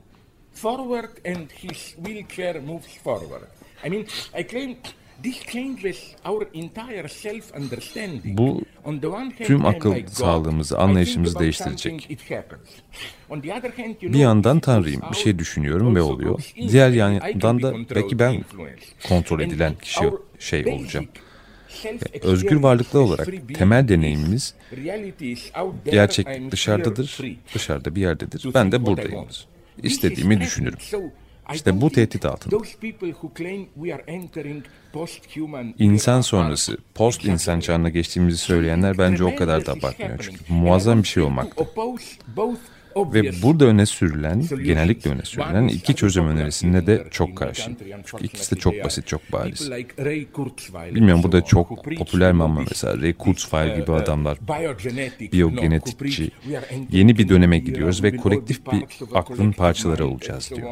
Forward 0.53 1.25
and 1.35 1.49
his 1.51 1.95
wheelchair 1.95 2.55
moves 2.61 2.97
forward. 3.03 3.43
I 3.85 3.89
mean, 3.89 4.03
I 4.39 4.47
claim 4.47 4.77
bu 8.23 8.61
tüm 9.43 9.65
akıl 9.65 9.95
sağlığımızı, 10.07 10.77
anlayışımızı 10.79 11.39
değiştirecek. 11.39 12.09
Bir 14.01 14.19
yandan 14.19 14.59
Tanrı'yım, 14.59 15.01
bir 15.11 15.15
şey 15.17 15.39
düşünüyorum 15.39 15.95
ve 15.95 16.01
oluyor. 16.01 16.53
Diğer 16.71 16.89
yandan 16.89 17.61
da 17.61 17.73
belki 17.95 18.19
ben 18.19 18.43
kontrol 19.07 19.39
edilen 19.39 19.75
kişi 19.75 20.05
şey 20.39 20.65
olacağım. 20.73 21.07
Özgür 22.21 22.55
varlıklar 22.55 22.99
olarak 23.01 23.27
temel 23.53 23.87
deneyimimiz 23.87 24.53
gerçek 25.85 26.27
dışarıdadır, 26.51 27.17
dışarıda 27.55 27.95
bir 27.95 28.01
yerdedir. 28.01 28.47
Ben 28.53 28.71
de 28.71 28.85
buradayım. 28.85 29.25
İstediğimi 29.83 30.41
düşünürüm. 30.41 30.79
İşte 31.53 31.81
bu 31.81 31.89
tehdit 31.91 32.25
altında. 32.25 32.55
İnsan 35.77 36.21
sonrası, 36.21 36.77
post 36.95 37.25
insan 37.25 37.59
çağına 37.59 37.89
geçtiğimizi 37.89 38.37
söyleyenler 38.37 38.97
bence 38.97 39.23
o 39.23 39.35
kadar 39.35 39.65
da 39.65 39.71
abartmıyor. 39.71 40.19
Çünkü 40.21 40.53
muazzam 40.53 41.03
bir 41.03 41.07
şey 41.07 41.23
olmakta. 41.23 41.63
Ve 43.13 43.41
burada 43.41 43.65
öne 43.65 43.85
sürülen, 43.85 44.43
genellikle 44.63 45.11
öne 45.11 45.21
sürülen 45.21 45.67
iki 45.67 45.95
çözüm 45.95 46.27
önerisinde 46.27 46.87
de 46.87 47.07
çok 47.11 47.37
karşıyım. 47.37 47.77
Çünkü 48.05 48.25
ikisi 48.25 48.55
de 48.55 48.59
çok 48.59 48.83
basit, 48.83 49.07
çok 49.07 49.31
bariz. 49.31 49.71
Bilmiyorum 50.95 51.23
bu 51.23 51.31
da 51.31 51.41
çok 51.45 51.85
popüler 51.97 52.33
mi 52.33 52.43
ama 52.43 52.61
mesela 52.69 53.01
Ray 53.01 53.13
Kurzweil 53.13 53.75
gibi 53.75 53.91
adamlar, 53.91 54.37
biyogenetikçi, 55.31 56.31
yeni 56.91 57.17
bir 57.17 57.29
döneme 57.29 57.59
gidiyoruz 57.59 58.03
ve 58.03 58.17
kolektif 58.17 58.71
bir 58.71 58.83
aklın 59.13 59.51
parçaları 59.51 60.07
olacağız 60.07 60.51
diyor. 60.55 60.67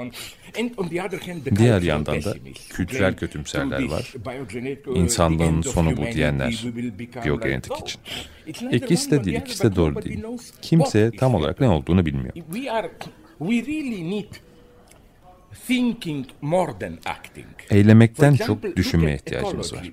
Diğer 1.55 1.81
yandan 1.81 2.23
da 2.23 2.33
kültürel 2.69 3.15
kötümserler 3.15 3.83
var. 3.89 4.13
İnsanlığın 4.95 5.61
sonu 5.61 5.97
bu 5.97 6.01
diyenler 6.13 6.65
biyogenetik 7.25 7.77
için. 7.77 8.01
İkisi 8.71 9.11
de 9.11 9.23
değil, 9.23 9.37
ikisi 9.41 9.63
de 9.63 9.75
doğru 9.75 10.03
değil. 10.03 10.23
Kimse 10.61 11.11
tam 11.11 11.35
olarak 11.35 11.59
ne 11.59 11.69
olduğunu 11.69 12.05
bilmiyor. 12.05 12.14
Eylemekten 17.69 18.35
çok 18.35 18.63
düşünmeye 18.75 19.15
ihtiyacımız 19.15 19.73
var. 19.73 19.91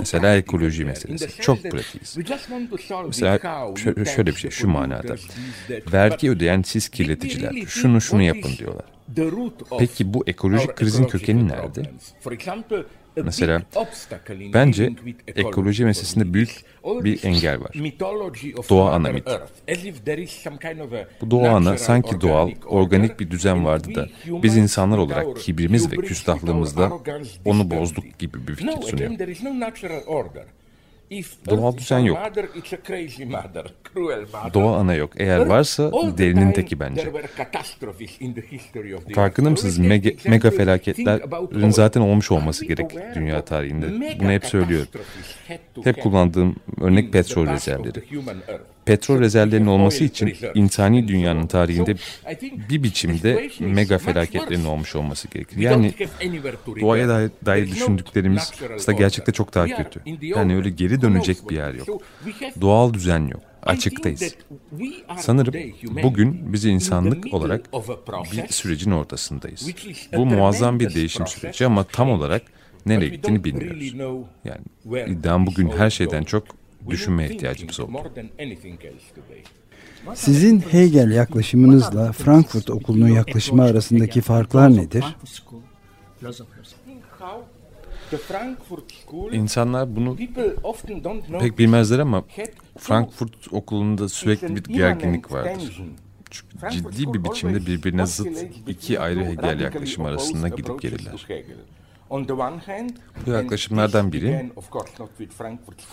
Mesela 0.00 0.36
ekoloji 0.36 0.84
meselesi. 0.84 1.42
Çok 1.42 1.62
pratikiz. 1.70 2.16
Mesela 3.06 3.38
şöyle 4.16 4.30
bir 4.30 4.36
şey 4.36 4.50
şu 4.50 4.68
manada. 4.68 5.16
Vergi 5.92 6.30
ödeyen 6.30 6.62
siz 6.62 6.88
kirleticiler 6.88 7.50
şunu 7.66 8.00
şunu 8.00 8.22
yapın 8.22 8.56
diyorlar. 8.58 8.84
Peki 9.78 10.14
bu 10.14 10.24
ekolojik 10.26 10.76
krizin 10.76 11.04
kökeni 11.10 11.48
nerede? 11.48 11.90
Mesela 13.16 13.62
bence 14.54 14.90
ekoloji 15.36 15.84
meselesinde 15.84 16.34
büyük 16.34 16.64
bir 17.04 17.24
engel 17.24 17.60
var. 17.60 17.70
Doğa 18.68 18.90
ana 18.92 19.10
mit. 19.12 19.26
Bu 21.20 21.30
doğa 21.30 21.48
ana 21.48 21.78
sanki 21.78 22.20
doğal, 22.20 22.50
organik 22.66 23.20
bir 23.20 23.30
düzen 23.30 23.64
vardı 23.64 23.94
da 23.94 24.08
biz 24.42 24.56
insanlar 24.56 24.98
olarak 24.98 25.36
kibrimiz 25.36 25.92
ve 25.92 25.96
küstahlığımızla 26.08 26.92
onu 27.44 27.70
bozduk 27.70 28.18
gibi 28.18 28.48
bir 28.48 28.54
fikir 28.54 28.72
sunuyor. 28.90 29.10
Doğal 31.50 31.76
düzen 31.76 31.98
yok. 31.98 32.18
Doğa 34.54 34.76
ana 34.76 34.94
yok. 34.94 35.12
Eğer 35.16 35.38
varsa 35.48 35.92
delinin 36.18 36.52
teki 36.52 36.80
bence. 36.80 37.02
Farkında 39.14 39.50
mısınız? 39.50 39.78
Mega, 39.88 40.10
mega 40.30 40.50
felaketlerin 40.50 41.70
zaten 41.70 42.00
olmuş 42.00 42.30
olması 42.30 42.64
gerek 42.66 42.90
dünya 43.14 43.44
tarihinde. 43.44 43.86
Bunu 44.20 44.30
hep 44.30 44.42
söylüyorum. 44.46 44.88
Hep 45.84 46.02
kullandığım 46.02 46.56
örnek 46.80 47.12
petrol 47.12 47.46
rezervleri. 47.54 47.94
Petrol 48.86 49.20
rezervlerinin 49.20 49.66
olması 49.66 50.04
için 50.04 50.34
insani 50.54 51.08
dünyanın 51.08 51.46
tarihinde 51.46 51.96
bir 52.70 52.82
biçimde 52.82 53.50
mega 53.60 53.98
felaketlerin 53.98 54.64
olmuş 54.64 54.96
olması 54.96 55.28
gerekir. 55.28 55.56
Yani 55.56 55.94
doğaya 56.80 57.08
dair, 57.08 57.30
dair 57.46 57.70
düşündüklerimiz 57.70 58.52
aslında 58.76 58.98
gerçekte 58.98 59.32
çok 59.32 59.54
daha 59.54 59.66
kötü. 59.66 60.00
Yani 60.20 60.56
öyle 60.56 60.70
geri 60.70 61.02
dönecek 61.02 61.50
bir 61.50 61.56
yer 61.56 61.74
yok. 61.74 62.02
Doğal 62.60 62.94
düzen 62.94 63.26
yok. 63.26 63.40
Açıktayız. 63.62 64.34
Sanırım 65.18 65.54
bugün 66.02 66.52
biz 66.52 66.64
insanlık 66.64 67.34
olarak 67.34 67.72
bir 68.32 68.48
sürecin 68.52 68.90
ortasındayız. 68.90 69.68
Bu 70.16 70.26
muazzam 70.26 70.80
bir 70.80 70.94
değişim 70.94 71.26
süreci 71.26 71.66
ama 71.66 71.84
tam 71.84 72.10
olarak 72.10 72.42
nereye 72.86 73.08
gittiğini 73.08 73.44
bilmiyoruz. 73.44 73.92
Yani 74.44 74.62
iddiam 75.06 75.46
bugün 75.46 75.68
her 75.68 75.90
şeyden 75.90 76.22
çok 76.22 76.44
düşünmeye 76.90 77.28
ihtiyacımız 77.30 77.80
oldu. 77.80 77.92
Sizin 80.14 80.60
Hegel 80.60 81.10
yaklaşımınızla 81.10 82.12
Frankfurt 82.12 82.70
Okulu'nun 82.70 83.08
yaklaşımı 83.08 83.62
arasındaki 83.62 84.20
farklar 84.20 84.76
nedir? 84.76 85.04
İnsanlar 89.32 89.96
bunu 89.96 90.16
pek 91.40 91.58
bilmezler 91.58 91.98
ama 91.98 92.24
Frankfurt 92.78 93.52
Okulu'nda 93.52 94.08
sürekli 94.08 94.56
bir 94.56 94.64
gerginlik 94.64 95.32
vardır. 95.32 95.82
Çünkü 96.30 96.70
ciddi 96.70 97.14
bir 97.14 97.24
biçimde 97.24 97.66
birbirine 97.66 98.06
zıt 98.06 98.42
iki 98.68 99.00
ayrı 99.00 99.24
Hegel 99.24 99.60
yaklaşım 99.60 100.04
arasında 100.04 100.48
gidip 100.48 100.82
gelirler. 100.82 101.26
Bu 103.26 103.30
yaklaşımlardan 103.30 104.12
biri 104.12 104.50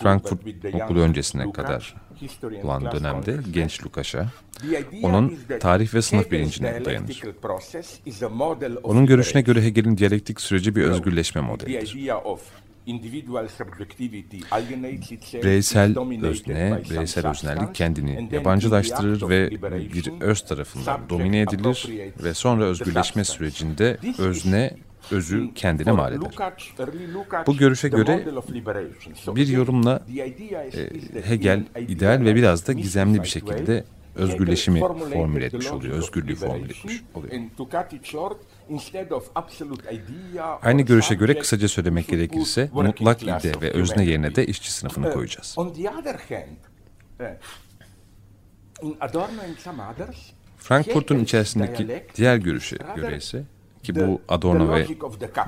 Frankfurt 0.02 0.40
okulu 0.82 1.00
öncesine 1.00 1.52
kadar 1.52 1.94
olan 2.62 2.92
dönemde 2.92 3.38
genç 3.52 3.84
Lukas'a 3.84 4.26
onun 5.02 5.38
tarih 5.60 5.94
ve 5.94 6.02
sınıf 6.02 6.30
bilincine 6.30 6.84
dayanır. 6.84 7.22
Onun 8.82 9.06
görüşüne 9.06 9.42
göre 9.42 9.62
Hegel'in 9.62 9.96
diyalektik 9.96 10.40
süreci 10.40 10.76
bir 10.76 10.82
özgürleşme 10.82 11.40
modelidir. 11.40 11.94
Bireysel 15.42 15.94
özne, 16.22 16.80
bireysel 16.90 17.30
öznellik 17.30 17.74
kendini 17.74 18.28
yabancılaştırır 18.32 19.28
ve 19.28 19.50
bir 19.94 20.12
öz 20.20 20.42
tarafından 20.42 21.00
domine 21.08 21.40
edilir 21.40 21.88
ve 22.24 22.34
sonra 22.34 22.64
özgürleşme 22.64 23.24
sürecinde 23.24 23.98
özne 24.18 24.76
özü 25.10 25.54
kendine 25.54 25.92
mal 25.92 26.12
eder. 26.12 26.30
Bu 27.46 27.56
görüşe 27.56 27.88
göre 27.88 28.26
bir 29.36 29.46
yorumla 29.48 30.02
e, 30.16 31.20
Hegel 31.28 31.64
ideal 31.88 32.20
ve 32.24 32.34
biraz 32.34 32.66
da 32.68 32.72
gizemli 32.72 33.22
bir 33.22 33.28
şekilde 33.28 33.84
özgürleşimi 34.16 34.80
formüle 35.12 35.44
etmiş 35.44 35.66
oluyor, 35.70 35.94
özgürlüğü 35.98 36.34
formüle 36.34 36.72
etmiş 36.72 37.02
oluyor. 37.14 37.32
Aynı 40.62 40.82
görüşe 40.82 41.14
göre 41.14 41.38
kısaca 41.38 41.68
söylemek 41.68 42.08
gerekirse 42.08 42.70
mutlak 42.72 43.22
ide 43.22 43.52
ve 43.60 43.70
özne 43.70 44.04
yerine 44.04 44.34
de 44.34 44.46
işçi 44.46 44.72
sınıfını 44.72 45.12
koyacağız. 45.12 45.56
Frankfurt'un 50.58 51.18
içerisindeki 51.24 52.02
diğer 52.16 52.36
görüşe 52.36 52.76
göre 52.96 53.16
ise 53.16 53.44
ki 53.82 53.94
bu 53.94 54.20
Adorno 54.28 54.74
ve 54.74 54.86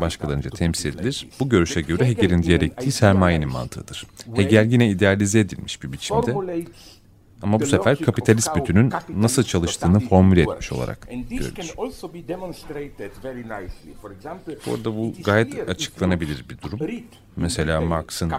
başkalarınca 0.00 0.50
temsil 0.50 0.94
edilir. 0.94 1.28
Bu 1.40 1.48
görüşe 1.48 1.80
göre 1.80 2.06
Hegel'in 2.06 2.42
diyalektiği 2.42 2.92
sermayenin 2.92 3.52
mantığıdır. 3.52 4.06
Hegel 4.34 4.72
yine 4.72 4.88
idealize 4.88 5.40
edilmiş 5.40 5.82
bir 5.82 5.92
biçimde 5.92 6.34
ama 7.44 7.60
bu 7.60 7.66
sefer 7.66 7.98
kapitalist 7.98 8.56
bütünün 8.56 8.92
nasıl 9.16 9.42
çalıştığını 9.42 10.00
formüle 10.00 10.42
etmiş 10.42 10.72
olarak 10.72 11.08
görülür. 11.30 11.74
Burada 14.66 14.96
bu 14.96 15.12
gayet 15.24 15.68
açıklanabilir 15.68 16.44
bir 16.48 16.58
durum. 16.62 16.78
Mesela 17.36 17.80
Marx'ın 17.80 18.32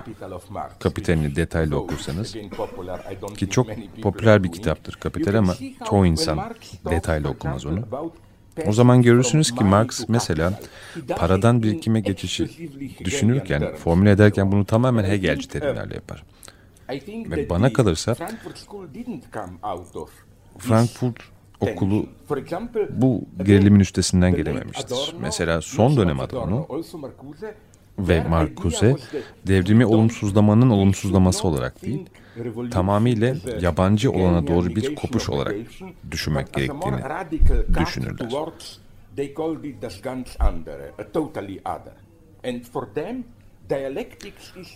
Kapitalini 0.79 1.35
detaylı 1.35 1.77
okursanız 1.77 2.35
ki 3.37 3.49
çok 3.49 3.67
popüler 4.01 4.43
bir 4.43 4.51
kitaptır 4.51 4.93
Kapital 4.93 5.35
ama 5.35 5.55
çoğu 5.89 6.05
insan 6.05 6.55
detaylı 6.89 7.29
okumaz 7.29 7.65
onu. 7.65 7.79
O 8.67 8.73
zaman 8.73 9.01
görürsünüz 9.01 9.55
ki 9.55 9.63
Marx 9.63 10.09
mesela 10.09 10.59
paradan 11.17 11.63
birikime 11.63 11.99
geçişi 11.99 12.49
düşünürken, 13.05 13.75
formüle 13.75 14.11
ederken 14.11 14.51
bunu 14.51 14.65
tamamen 14.65 15.03
Hegelci 15.03 15.47
terimlerle 15.47 15.95
yapar. 15.95 16.23
Ve 17.31 17.49
bana 17.49 17.73
kalırsa 17.73 18.15
Frankfurt 20.57 21.19
okulu 21.59 22.05
bu 22.89 23.21
gerilimin 23.43 23.79
üstesinden 23.79 24.35
gelememiştir. 24.35 25.15
Mesela 25.19 25.61
son 25.61 25.97
dönem 25.97 26.19
Adorno 26.19 26.67
ve 27.99 28.23
Marcuse 28.23 28.95
devrimi 29.47 29.85
olumsuzlamanın 29.85 30.69
olumsuzlaması 30.69 31.47
olarak 31.47 31.81
değil, 31.81 32.05
tamamıyla 32.71 33.35
yabancı 33.61 34.11
olana 34.11 34.47
doğru 34.47 34.67
bir 34.75 34.95
kopuş 34.95 35.29
olarak 35.29 35.55
düşünmek 36.11 36.53
gerektiğini 36.53 37.01
düşünürler. 37.79 38.29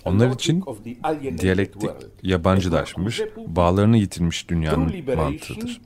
Onlar 0.05 0.29
için 0.33 0.63
diyalektik 1.37 1.89
yabancılaşmış, 2.23 3.21
bağlarını 3.47 3.97
yitirmiş 3.97 4.49
dünyanın 4.49 4.93
mantığıdır. 5.15 5.81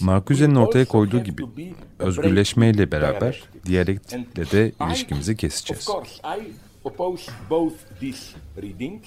Marcuse'nin 0.00 0.54
ortaya 0.54 0.84
koyduğu 0.84 1.22
gibi 1.24 1.42
özgürleşmeyle 1.98 2.92
beraber 2.92 3.42
diyalektikle 3.66 4.50
de 4.50 4.72
ilişkimizi 4.86 5.36
keseceğiz. 5.36 5.88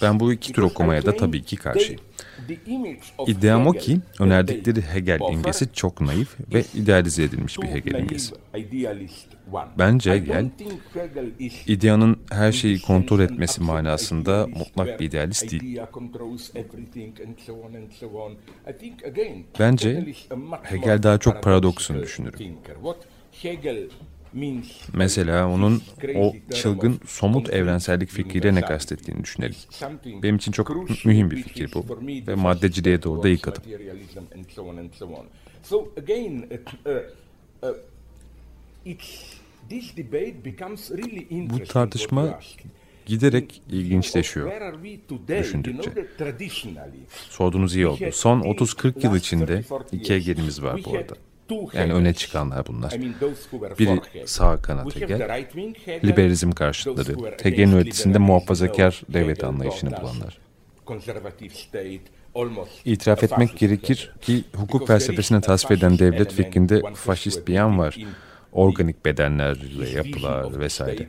Ben 0.01 0.19
bu 0.19 0.33
iki 0.33 0.53
tür 0.53 0.61
okumaya 0.61 1.05
da 1.05 1.15
tabii 1.17 1.43
ki 1.43 1.55
karşıyım. 1.55 2.01
İddiam 3.27 3.67
o 3.67 3.71
ki 3.71 3.99
önerdikleri 4.19 4.81
Hegel 4.81 5.19
imgesi 5.31 5.73
çok 5.73 6.01
naif 6.01 6.35
ve 6.53 6.63
idealize 6.75 7.23
edilmiş 7.23 7.61
bir 7.61 7.67
Hegel 7.67 7.99
imgesi. 7.99 8.35
Bence 9.77 10.11
Hegel, 10.11 10.49
ideanın 11.67 12.17
her 12.31 12.51
şeyi 12.51 12.81
kontrol 12.81 13.19
etmesi 13.19 13.61
manasında 13.63 14.47
mutlak 14.47 14.99
bir 14.99 15.05
idealist 15.05 15.51
değil. 15.51 15.79
Bence 19.59 20.05
Hegel 20.63 21.03
daha 21.03 21.17
çok 21.17 21.43
paradoksunu 21.43 22.01
düşünürüm. 22.03 22.39
Mesela 24.93 25.47
onun 25.49 25.81
o 26.15 26.35
çılgın 26.53 26.99
somut 27.07 27.49
evrensellik 27.49 28.09
fikriyle 28.09 28.55
ne 28.55 28.61
kastettiğini 28.61 29.23
düşünelim. 29.23 29.55
Benim 30.23 30.35
için 30.35 30.51
çok 30.51 30.69
mühim 31.05 31.31
bir 31.31 31.43
fikir 31.43 31.73
bu 31.73 31.85
ve 32.27 32.35
maddeciliğe 32.35 33.03
doğru 33.03 33.23
da 33.23 33.29
ilk 33.29 33.47
adım. 33.47 33.63
Bu 41.49 41.63
tartışma 41.63 42.39
giderek 43.05 43.61
ilginçleşiyor 43.69 44.51
düşündükçe. 45.27 45.91
Sorduğunuz 47.29 47.75
iyi 47.75 47.87
oldu. 47.87 47.99
Son 48.11 48.41
30-40 48.41 49.03
yıl 49.03 49.15
içinde 49.15 49.63
iki 49.91 50.13
Hegel'imiz 50.15 50.63
var 50.63 50.79
bu 50.85 50.97
arada. 50.97 51.13
Yani 51.73 51.93
öne 51.93 52.13
çıkanlar 52.13 52.67
bunlar. 52.67 52.93
Biri 53.79 54.01
sağ 54.25 54.61
kanat 54.61 54.95
Hegel, 54.95 55.45
liberalizm 56.03 56.51
karşıtları, 56.51 57.15
Hegel'in 57.43 57.77
ötesinde 57.77 58.17
muhafazakar 58.17 59.01
devlet 59.09 59.43
anlayışını 59.43 59.91
bulanlar. 60.01 60.37
İtiraf 62.85 63.23
etmek 63.23 63.57
gerekir 63.57 64.11
ki 64.21 64.43
hukuk 64.55 64.87
felsefesini 64.87 65.41
tasvir 65.41 65.77
eden 65.77 65.99
devlet 65.99 66.33
fikrinde 66.33 66.81
faşist 66.95 67.47
bir 67.47 67.53
yan 67.53 67.79
var. 67.79 67.97
Organik 68.51 69.05
bedenler 69.05 69.57
ve 69.79 69.89
yapılar 69.89 70.59
vesaire. 70.59 71.07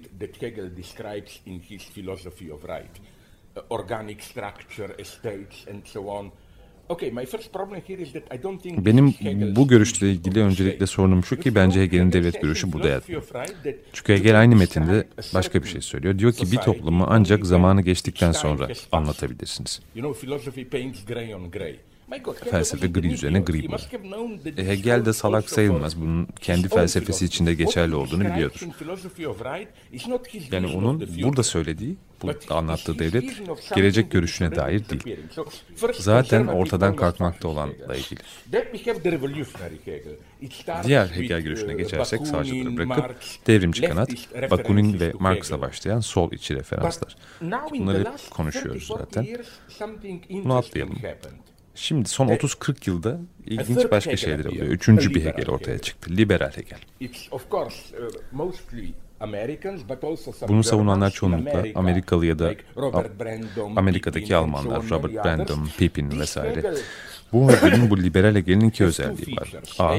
Organic 3.71 4.23
structure, 4.23 4.95
estates 4.99 5.69
and 5.69 5.85
so 5.85 6.01
on. 6.01 6.33
Benim 8.85 9.15
bu 9.57 9.69
görüşle 9.69 10.11
ilgili 10.13 10.41
öncelikle 10.41 10.87
sorunum 10.87 11.25
şu 11.25 11.41
ki 11.41 11.55
bence 11.55 11.81
Hegel'in 11.81 12.13
devlet 12.13 12.43
görüşü 12.43 12.73
burada 12.73 12.89
yatmıyor. 12.89 13.23
Çünkü 13.93 14.13
Hegel 14.13 14.41
aynı 14.41 14.57
metinde 14.57 15.09
başka 15.35 15.63
bir 15.63 15.69
şey 15.69 15.81
söylüyor. 15.81 16.19
Diyor 16.19 16.33
ki 16.33 16.53
bir 16.53 16.57
toplumu 16.57 17.07
ancak 17.09 17.47
zamanı 17.47 17.83
geçtikten 17.83 18.33
sonra 18.33 18.69
anlatabilirsiniz. 18.93 19.81
Felsefe 22.51 22.87
gri 22.87 23.13
üzerine 23.13 23.41
gri 23.41 23.69
bu. 23.69 23.77
E, 24.61 24.67
Hegel 24.67 25.05
de 25.05 25.13
salak 25.13 25.51
sayılmaz. 25.51 26.01
Bunun 26.01 26.29
kendi 26.41 26.69
felsefesi 26.69 27.25
içinde 27.25 27.55
geçerli 27.55 27.95
olduğunu 27.95 28.25
biliyordur. 28.25 28.61
Yani 30.53 30.67
onun 30.77 31.01
burada 31.23 31.43
söylediği, 31.43 31.97
bu 32.23 32.55
anlattığı 32.55 32.99
devlet 32.99 33.43
gelecek 33.75 34.11
görüşüne 34.11 34.57
dair 34.57 34.83
değil. 34.89 35.17
Zaten 35.99 36.47
ortadan 36.47 36.97
kalkmakta 36.97 37.49
olanla 37.49 37.97
ilgili. 37.97 38.21
Diğer 40.85 41.07
Hegel 41.07 41.41
görüşüne 41.41 41.75
geçersek 41.75 42.27
sağcıları 42.27 42.77
bırakıp 42.77 43.15
devrimci 43.47 43.83
kanat, 43.83 44.11
Bakunin 44.51 45.01
ve 45.01 45.13
Marx'la 45.19 45.61
başlayan 45.61 46.01
sol 46.01 46.33
içi 46.33 46.55
referanslar. 46.55 47.17
Bunları 47.71 47.99
hep 47.99 48.31
konuşuyoruz 48.31 48.87
zaten. 48.99 49.27
Bunu 50.31 50.57
atlayalım. 50.57 50.99
Şimdi 51.81 52.09
son 52.09 52.29
30-40 52.29 52.91
yılda 52.91 53.19
ilginç 53.47 53.91
başka 53.91 54.17
şeyler 54.17 54.45
oluyor. 54.45 54.67
Üçüncü 54.67 55.15
bir 55.15 55.25
Hegel 55.25 55.49
ortaya 55.51 55.79
çıktı. 55.79 56.11
Liberal 56.11 56.53
Hegel. 56.53 56.79
Bunu 60.49 60.65
savunanlar 60.65 61.11
çoğunlukla 61.11 61.65
Amerikalı 61.75 62.27
ya 62.27 62.39
da 62.39 62.55
Amerika'daki 63.77 64.37
Almanlar, 64.37 64.83
Robert 64.91 65.25
Brandom, 65.25 65.69
Pippin 65.79 66.21
vesaire. 66.21 66.75
Bu 67.33 67.53
Hegel'in 67.53 67.91
bu 67.91 67.99
liberal 68.03 68.35
Hegel'in 68.35 68.61
iki 68.69 68.85
özelliği 68.85 69.37
var. 69.37 69.53
A, 69.79 69.97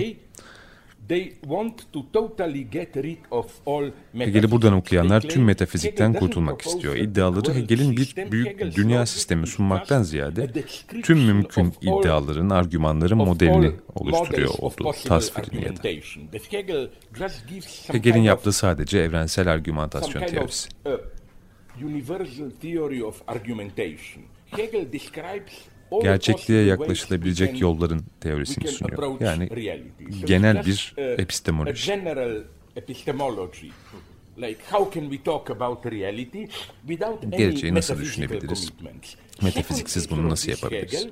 Hegel'i 4.13 4.51
buradan 4.51 4.73
okuyanlar 4.73 5.21
tüm 5.21 5.43
metafizikten 5.43 6.13
kurtulmak 6.13 6.61
istiyor. 6.61 6.95
İddiaları 6.95 7.53
Hegel'in 7.53 7.97
bir 7.97 8.15
büyük 8.31 8.75
dünya 8.75 9.05
sistemi 9.05 9.47
sunmaktan 9.47 10.03
ziyade 10.03 10.51
tüm 11.03 11.19
mümkün 11.19 11.73
iddiaların, 11.81 12.49
argümanların 12.49 13.17
modelini 13.17 13.71
oluşturuyor 13.95 14.53
oldu, 14.59 14.91
tasvirini 15.05 15.63
ya 15.65 15.77
da. 15.77 15.81
Hegel'in 17.93 18.21
yaptığı 18.21 18.53
sadece 18.53 18.99
evrensel 18.99 19.51
argümantasyon 19.51 20.25
teorisi. 20.25 20.69
Gerçekliğe 26.01 26.63
yaklaşılabilecek 26.65 27.61
yolların 27.61 28.03
teorisini 28.21 28.67
sunuyor. 28.67 29.21
Yani 29.21 29.49
genel 30.25 30.65
bir 30.65 30.93
epistemoloji. 30.97 31.91
Geleceği 37.37 37.73
nasıl 37.73 37.99
düşünebiliriz? 37.99 38.69
Metafiziksiz 39.41 40.11
bunu 40.11 40.29
nasıl 40.29 40.51
yapabiliriz? 40.51 41.07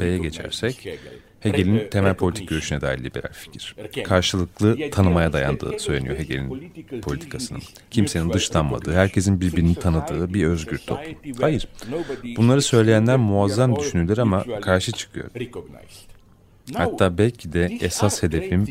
B'ye 0.00 0.18
geçersek, 0.18 0.88
Hegel'in 1.40 1.88
temel 1.90 2.14
politik 2.14 2.48
görüşüne 2.48 2.80
dair 2.80 3.04
liberal 3.04 3.32
fikir. 3.32 3.74
Karşılıklı 4.04 4.90
tanımaya 4.90 5.32
dayandığı 5.32 5.78
söyleniyor 5.78 6.18
Hegel'in 6.18 6.72
politikasının. 7.00 7.62
Kimsenin 7.90 8.32
dışlanmadığı, 8.32 8.94
herkesin 8.94 9.40
birbirini 9.40 9.74
tanıdığı 9.74 10.34
bir 10.34 10.44
özgür 10.46 10.78
toplum. 10.78 11.14
Hayır, 11.40 11.68
bunları 12.36 12.62
söyleyenler 12.62 13.16
muazzam 13.16 13.76
düşünürler 13.76 14.18
ama 14.18 14.44
karşı 14.60 14.92
çıkıyor. 14.92 15.30
Hatta 16.74 17.18
belki 17.18 17.52
de 17.52 17.78
esas 17.80 18.22
hedefim 18.22 18.66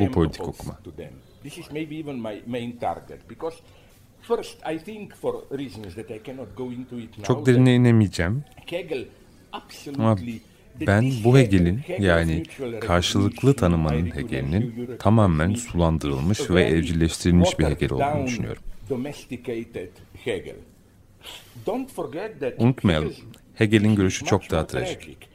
bu 0.00 0.10
politik 0.12 0.48
okuma. 0.48 0.80
Çok 7.26 7.46
derine 7.46 7.74
inemeyeceğim. 7.74 8.44
Ama 9.98 10.16
ben 10.80 11.12
bu 11.24 11.38
Hegel'in 11.38 11.80
yani 11.98 12.42
karşılıklı 12.80 13.54
tanımanın 13.56 14.16
Hegel'inin 14.16 14.90
tamamen 14.98 15.54
sulandırılmış 15.54 16.50
ve 16.50 16.62
evcilleştirilmiş 16.62 17.58
bir 17.58 17.64
Hegel 17.64 17.92
olduğunu 17.92 18.26
düşünüyorum. 18.26 18.62
Unutmayalım, 22.58 23.12
Hegel'in 23.54 23.94
görüşü 23.96 24.24
çok 24.24 24.50
daha 24.50 24.66
trajik. 24.66 25.31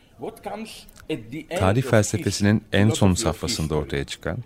Tarih 1.59 1.81
felsefesinin 1.83 2.63
en 2.73 2.89
son 2.89 3.13
safhasında 3.13 3.75
ortaya 3.75 4.03
çıkan, 4.05 4.37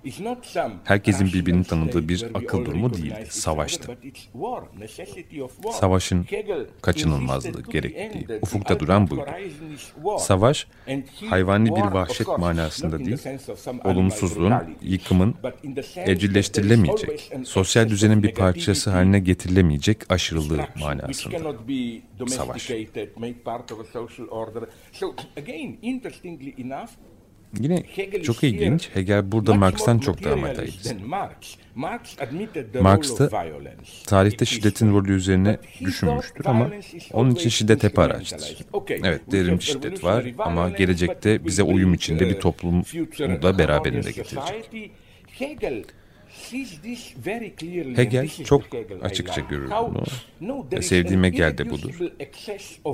herkesin 0.83 1.27
birbirini 1.33 1.63
tanıdığı 1.63 2.09
bir 2.09 2.25
akıl 2.33 2.65
durumu 2.65 2.93
değildi, 2.93 3.27
savaştı. 3.29 3.97
Savaşın 5.71 6.27
kaçınılmazlığı 6.81 7.61
gerektiği, 7.63 8.27
ufukta 8.41 8.79
duran 8.79 9.09
buydu. 9.09 9.25
Savaş, 10.19 10.67
hayvani 11.29 11.75
bir 11.75 11.81
vahşet 11.81 12.27
manasında 12.27 12.99
değil, 12.99 13.17
olumsuzluğun, 13.83 14.53
yıkımın, 14.81 15.35
evcilleştirilemeyecek, 15.95 17.31
sosyal 17.45 17.89
düzenin 17.89 18.23
bir 18.23 18.33
parçası 18.33 18.89
haline 18.89 19.19
getirilemeyecek 19.19 20.11
aşırılığı 20.11 20.65
manasında. 20.79 21.37
Savaş. 22.27 22.69
Yine 27.59 27.83
çok 28.23 28.43
ilginç, 28.43 28.89
Hegel 28.93 29.31
burada 29.31 29.53
Marx'tan 29.53 29.99
çok 29.99 30.23
daha 30.23 30.35
materyalist. 30.35 30.93
Marx 32.81 33.19
da 33.19 33.29
tarihte 34.07 34.45
şiddetin 34.45 34.93
rolü 34.93 35.13
üzerine 35.15 35.57
düşünmüştür 35.81 36.45
ama 36.45 36.69
onun 37.13 37.31
için 37.35 37.49
şiddet 37.49 37.83
hep 37.83 37.99
araçtır. 37.99 38.57
Evet 39.03 39.21
derin 39.31 39.59
şiddet 39.59 40.03
var 40.03 40.25
ama 40.39 40.69
gelecekte 40.69 41.45
bize 41.45 41.63
uyum 41.63 41.93
içinde 41.93 42.29
bir 42.29 42.39
toplumu 42.39 42.83
da 43.41 43.57
beraberinde 43.57 44.11
getirecek. 44.11 44.91
Hegel 47.95 48.27
çok 48.27 48.63
açıkça 49.01 49.41
görür 49.41 49.71
bunu. 49.71 50.03
Ve 50.71 50.81
sevdiğim 50.81 51.23
Hegel 51.23 51.57
de 51.57 51.69
budur. 51.69 51.99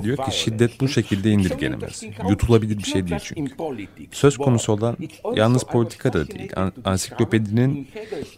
Diyor 0.02 0.16
ki 0.16 0.38
şiddet 0.38 0.80
bu 0.80 0.88
şekilde 0.88 1.30
indirgenemez. 1.30 2.04
Yutulabilir 2.28 2.78
bir 2.78 2.82
şey 2.82 3.06
değil 3.08 3.20
çünkü. 3.24 3.54
Söz 4.10 4.36
konusu 4.36 4.72
olan 4.72 4.96
yalnız 5.34 5.62
politika 5.62 6.12
da 6.12 6.28
değil. 6.28 6.52
Ansiklopedinin 6.84 7.88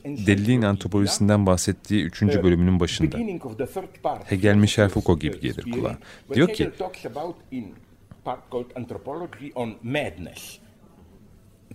deliliğin 0.05 0.63
antropolojisinden 0.63 1.47
bahsettiği 1.47 2.05
üçüncü 2.05 2.43
bölümünün 2.43 2.81
başında. 2.81 3.19
Hegel 4.25 4.55
Michel 4.55 4.89
Foucault 4.89 5.21
gibi 5.21 5.41
gelir 5.41 5.73
kulağa. 5.73 5.99
Diyor 6.35 6.49
ki 6.49 6.71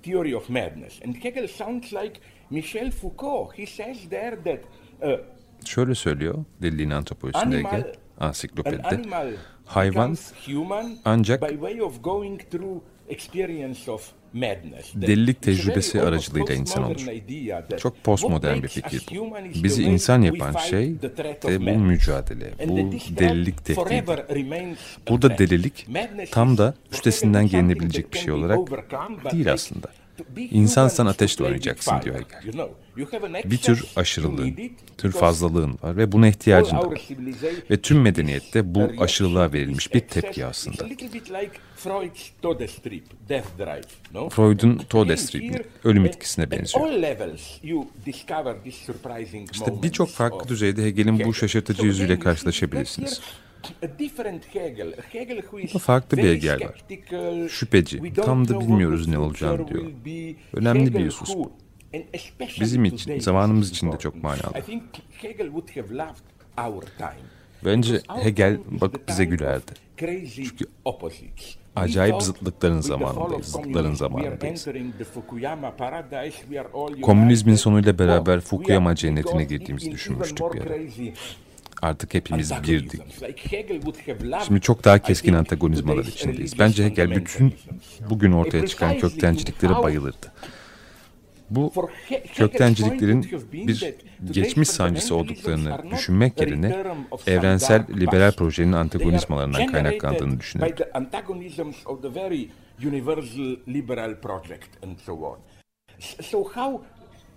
theory 0.05 0.35
of 0.35 0.49
madness. 0.49 0.99
And 1.05 1.15
Hegel 1.15 1.47
sounds 1.47 1.93
like 1.93 2.19
Michel 2.49 2.91
Foucault. 2.91 3.59
He 3.59 3.65
says 3.65 4.09
there 4.09 4.37
that 4.43 4.59
uh, 5.01 5.25
Şöyle 5.65 5.95
söylüyor 5.95 6.45
deliliğin 6.61 6.89
antropolojisinde 6.89 7.57
Hegel 7.57 7.93
ansiklopedide. 8.19 9.01
Hayvan 9.65 10.17
ancak 11.05 11.41
delilik 14.95 15.41
tecrübesi 15.41 16.01
aracılığıyla 16.01 16.55
insan 16.55 16.83
olur. 16.83 17.05
Çok 17.77 18.03
postmodern 18.03 18.63
bir 18.63 18.67
fikir 18.67 19.05
bu. 19.17 19.35
Bizi 19.63 19.83
insan 19.83 20.21
yapan 20.21 20.57
şey 20.57 21.01
de 21.01 21.75
bu 21.75 21.79
mücadele, 21.79 22.51
bu 22.67 22.91
delilik 23.19 23.65
tehdidi. 23.65 24.03
Burada 25.09 25.37
delilik 25.37 25.87
tam 26.31 26.57
da 26.57 26.73
üstesinden 26.91 27.47
gelinebilecek 27.47 28.13
bir 28.13 28.17
şey 28.17 28.33
olarak 28.33 28.59
değil 29.31 29.53
aslında. 29.53 29.87
İnsansan 30.51 31.05
ateşle 31.05 31.43
oynayacaksın 31.43 32.01
diyor 32.03 32.15
Hegel. 32.15 32.53
Bir 33.51 33.57
tür 33.57 33.85
aşırılığın, 33.95 34.55
tür 34.97 35.11
fazlalığın 35.11 35.79
var 35.83 35.97
ve 35.97 36.11
buna 36.11 36.27
ihtiyacın 36.27 36.77
da 36.77 36.81
var. 36.91 37.01
Ve 37.71 37.81
tüm 37.81 38.01
medeniyette 38.01 38.75
bu 38.75 38.91
aşırılığa 38.99 39.53
verilmiş 39.53 39.93
bir 39.93 39.99
tepki 39.99 40.45
aslında. 40.45 40.85
Freud'un 44.29 44.77
Todesstrieb'i, 44.89 45.63
ölüm 45.83 46.05
etkisine 46.05 46.51
benziyor. 46.51 46.85
İşte 49.51 49.83
birçok 49.83 50.09
farklı 50.09 50.47
düzeyde 50.49 50.83
Hegel'in 50.85 51.19
bu 51.25 51.33
şaşırtıcı 51.33 51.85
yüzüyle 51.85 52.19
karşılaşabilirsiniz. 52.19 53.21
Farklı 55.79 56.17
bir 56.17 56.23
Hegel 56.23 56.59
var. 56.65 56.85
Şüpheci, 57.49 58.13
tam 58.13 58.47
da 58.47 58.59
bilmiyoruz 58.59 59.07
ne 59.07 59.17
olacağını 59.17 59.67
diyor. 59.67 59.83
Önemli 60.53 60.93
bir 60.93 61.05
husus 61.05 61.35
bu. 61.35 61.51
Bizim 62.61 62.85
için, 62.85 63.19
zamanımız 63.19 63.69
için 63.71 63.91
de 63.91 63.97
çok 63.97 64.23
manalı. 64.23 64.53
Bence 67.65 68.01
Hegel 68.23 68.59
bakıp 68.81 69.07
bize 69.07 69.25
gülerdi. 69.25 69.71
Çünkü 70.49 70.65
acayip 71.75 72.21
zıtlıkların 72.21 72.79
zamanındayız, 72.81 73.45
zıtların 73.45 73.93
zamanındayız. 73.93 74.67
Komünizmin 77.01 77.55
sonuyla 77.55 77.99
beraber 77.99 78.39
Fukuyama 78.41 78.95
cennetine 78.95 79.43
girdiğimizi 79.43 79.91
düşünmüştük 79.91 80.37
bir 80.53 80.61
ara. 80.61 80.69
Artık 81.85 82.13
hepimiz 82.13 82.51
birdik. 82.67 83.01
Şimdi 84.45 84.61
çok 84.61 84.83
daha 84.83 84.99
keskin 84.99 85.33
antagonizmalar 85.33 86.05
içindeyiz. 86.05 86.59
Bence 86.59 86.85
Hegel 86.85 87.15
bütün 87.15 87.53
bugün 88.09 88.31
ortaya 88.31 88.67
çıkan 88.67 88.97
köktenciliklere 88.97 89.83
bayılırdı. 89.83 90.31
Bu 91.49 91.73
köktenciliklerin 92.35 93.29
bir 93.53 93.95
geçmiş 94.31 94.69
sancısı 94.69 95.15
olduklarını 95.15 95.91
düşünmek 95.91 96.41
yerine 96.41 96.85
evrensel 97.27 97.85
liberal 97.89 98.31
projenin 98.31 98.73
antagonizmalarından 98.73 99.67
kaynaklandığını 99.67 100.39
düşünüyorum. 100.39 100.77
So 106.21 106.43
how 106.43 106.85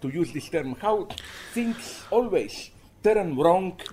to 0.01 0.09
use 0.21 0.33
this 0.33 0.51
term 0.51 0.75
how 0.75 1.15
things 1.55 2.03
always 2.13 2.71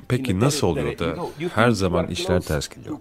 Peki 0.08 0.40
nasıl 0.40 0.68
oluyor 0.68 1.00
da 1.00 1.16
her 1.56 1.70
zaman 1.72 2.08
işler 2.08 2.42
ters 2.42 2.70
gidiyor? 2.70 2.96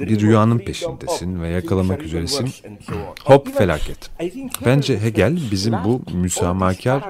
Bir 0.00 0.20
rüyanın 0.20 0.58
peşindesin 0.58 1.42
ve 1.42 1.48
yakalamak 1.48 2.02
üzeresin. 2.02 2.44
Hop 3.24 3.54
felaket. 3.54 4.10
Bence 4.66 4.98
Hegel 5.00 5.38
bizim 5.50 5.72
bu 5.84 6.02
müsamahakar 6.12 7.02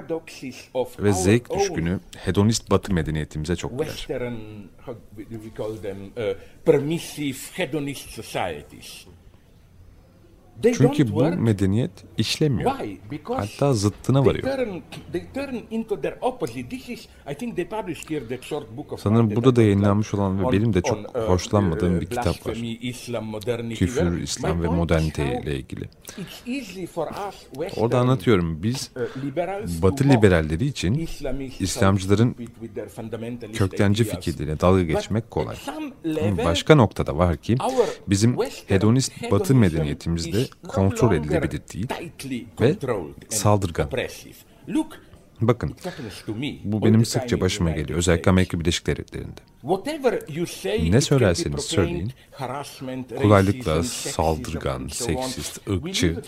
ve 0.99 1.13
zevk 1.13 1.55
düşkünü 1.55 2.01
hedonist 2.17 2.71
batı 2.71 2.95
medeniyetimize 2.95 3.57
çok 3.57 3.79
güler. 3.79 4.07
Çünkü 10.63 11.13
bu 11.13 11.23
medeniyet 11.23 11.91
işlemiyor. 12.19 12.73
Hatta 13.25 13.75
zıttına 13.75 14.27
varıyor. 14.27 14.49
Sanırım 18.99 19.37
burada 19.37 19.57
da 19.57 19.63
yayınlanmış 19.63 20.15
olan 20.15 20.45
ve 20.45 20.53
benim 20.53 20.75
de 20.75 20.83
çok 20.83 21.17
uh, 21.17 21.29
hoşlanmadığım 21.29 22.01
bir 22.01 22.07
kitap 22.07 22.47
var. 22.47 22.55
Küfür, 23.75 24.21
İslam 24.21 24.63
ve 24.63 24.69
modernite 24.69 25.41
ile 25.43 25.57
ilgili. 25.57 25.89
Orada 27.77 27.99
anlatıyorum 27.99 28.63
biz 28.63 28.91
uh, 28.97 29.83
Batı 29.83 30.05
liberalleri 30.09 30.67
için 30.67 31.09
İslamcıların 31.61 32.37
köktenci 33.53 34.05
fikirleriyle 34.05 34.61
dalga 34.61 34.83
geçmek 34.83 35.31
kolay. 35.31 35.57
Başka 36.45 36.75
noktada 36.75 37.19
var 37.19 37.37
ki 37.37 37.57
bizim 38.09 38.37
hedonist 38.67 39.31
Batı 39.31 39.55
medeniyetimizde 39.55 40.42
kontrol 40.69 41.09
edilebilir 41.15 41.63
değil 41.75 41.87
ve 42.61 42.67
saldırgan. 43.29 43.89
Bakın, 45.41 45.77
bu 46.65 46.85
benim 46.85 47.05
sıkça 47.05 47.41
başıma 47.41 47.71
geliyor, 47.71 47.99
özellikle 47.99 48.31
Amerika 48.31 48.61
Birleşik 48.61 48.87
Devletleri'nde. 48.87 49.41
Ne 50.93 51.01
söylerseniz 51.01 51.55
söyleyin, 51.65 52.13
kolaylıkla 53.23 53.83
saldırgan, 53.83 54.89
seksist, 54.89 55.61
ırkçı 55.69 56.23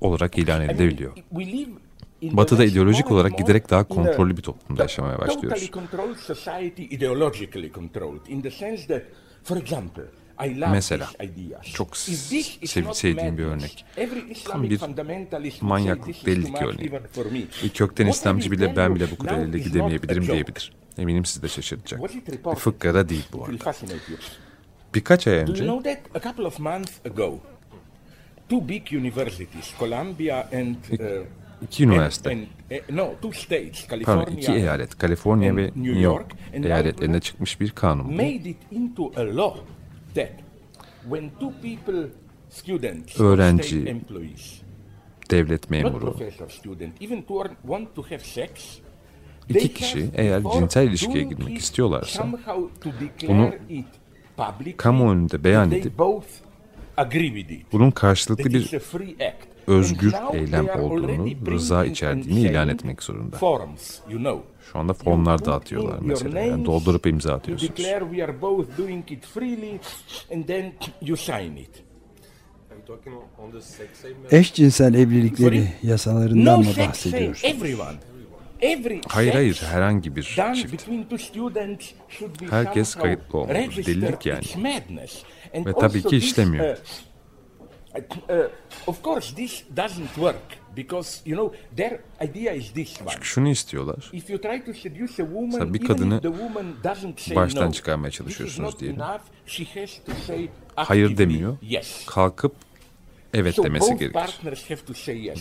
olarak 0.00 0.38
ilan 0.38 0.62
edilebiliyor. 0.62 1.12
Batı'da 2.22 2.64
ideolojik 2.64 3.10
olarak 3.10 3.38
giderek 3.38 3.70
daha 3.70 3.84
kontrollü 3.84 4.36
bir 4.36 4.42
toplumda 4.42 4.82
yaşamaya 4.82 5.18
başlıyoruz. 5.18 5.70
Mesela 10.70 11.08
çok 11.74 11.96
sev 11.96 12.92
sevdiğim 12.92 13.38
bir 13.38 13.44
örnek. 13.44 13.84
Tam 14.44 14.62
bir 14.62 14.80
manyaklık 15.60 16.26
delilik 16.26 16.62
örneği. 16.62 16.92
Bir 17.64 17.68
kökten 17.68 18.06
İslamcı 18.06 18.50
bile 18.50 18.76
ben 18.76 18.94
bile 18.94 19.10
bu 19.10 19.18
kadar 19.18 19.38
ileri 19.38 19.62
gidemeyebilirim 19.62 20.26
diyebilir. 20.26 20.72
Eminim 20.98 21.24
sizi 21.24 21.42
de 21.42 21.48
şaşırtacak. 21.48 22.00
Bir 22.46 22.54
fıkkara 22.54 23.08
değil 23.08 23.26
bu 23.32 23.44
arada. 23.44 23.74
Birkaç 24.94 25.26
ay 25.26 25.34
önce 25.34 25.66
two 28.50 28.68
big 28.68 28.92
universities, 28.92 29.72
Columbia 29.78 30.48
and 30.52 30.76
uh, 30.92 31.24
iki 31.62 31.84
üniversite, 31.84 32.30
and, 32.30 32.46
and, 32.70 32.96
no, 32.96 33.14
two 33.22 33.32
states, 33.32 33.86
California 33.88 34.24
Pardon, 34.24 34.36
iki 34.36 34.52
eyalet, 34.52 34.98
Kaliforniya 34.98 35.56
ve 35.56 35.66
New 35.76 36.00
York 36.00 36.26
eyaletlerinde 36.52 37.20
çıkmış 37.20 37.60
bir 37.60 37.70
kanun 37.70 38.08
bu. 38.08 38.22
Öğrenci, 43.18 43.96
devlet 45.30 45.70
memuru, 45.70 46.16
iki 49.48 49.74
kişi 49.74 50.10
eğer 50.16 50.42
cinsel 50.52 50.88
ilişkiye 50.88 51.24
girmek 51.24 51.58
istiyorlarsa 51.58 52.26
bunu 53.28 53.52
kamu 54.76 55.10
önünde 55.12 55.44
beyan 55.44 55.70
edip 55.70 55.98
bunun 57.72 57.90
karşılıklı 57.90 58.44
bir 58.44 58.80
özgür 59.66 60.12
eylem 60.34 60.66
olduğunu, 60.82 61.26
rıza 61.50 61.84
içerdiğini 61.84 62.40
ilan 62.40 62.68
etmek 62.68 63.02
zorunda. 63.02 63.36
Şu 64.72 64.78
anda 64.78 64.92
formlar 64.92 65.44
dağıtıyorlar 65.44 65.98
mesela. 66.02 66.40
Yani 66.40 66.64
doldurup 66.64 67.06
imza 67.06 67.34
atıyorsunuz. 67.34 67.72
Eşcinsel 74.30 74.94
evlilikleri 74.94 75.68
yasalarından 75.82 76.58
mı 76.58 76.64
bahsediyorsunuz? 76.88 77.44
Hayır 79.08 79.32
hayır 79.34 79.62
herhangi 79.70 80.16
bir 80.16 80.22
çift. 80.54 80.72
Herkes 82.50 82.94
kayıtlı 82.94 83.38
olmalı. 83.38 83.52
Delilik 83.86 84.26
yani. 84.26 84.42
Ve 85.66 85.72
tabii 85.80 86.02
ki 86.02 86.16
işlemiyor. 86.16 86.78
Of 88.86 89.02
course 89.02 89.34
this 89.34 89.64
doesn't 89.76 90.14
work 90.14 90.58
because 90.76 91.20
you 91.24 91.36
know 91.36 91.58
their 91.76 92.00
idea 92.20 92.52
is 92.52 92.72
this 92.72 93.00
one. 93.00 93.10
Çünkü 93.10 93.26
şunu 93.26 93.48
istiyorlar. 93.48 94.10
If 94.12 94.30
you 94.30 94.40
try 94.40 94.64
to 94.64 94.74
seduce 94.74 95.22
a 95.22 95.26
woman, 95.26 95.74
bir 95.74 95.86
kadını 95.86 96.20
baştan 97.36 97.70
çıkarmaya 97.70 98.10
çalışıyorsunuz 98.10 98.78
diyelim. 98.80 99.00
Hayır 100.74 101.16
demiyor. 101.16 101.56
Kalkıp 102.06 102.54
evet 103.34 103.58
demesi 103.64 103.96
gerekir. 103.96 104.20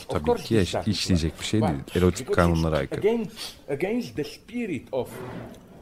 Tabii 0.09 0.35
ki 0.43 0.59
iş, 0.59 0.75
işleyecek 0.87 1.39
bir 1.39 1.45
şey 1.45 1.61
değil. 1.61 1.79
Erotik 1.95 2.33
kanunlara 2.33 2.77
aykırı. 2.77 2.99
Against, 2.99 3.31
against 3.69 4.15
the 4.15 4.23
spirit 4.23 4.87
of 4.91 5.09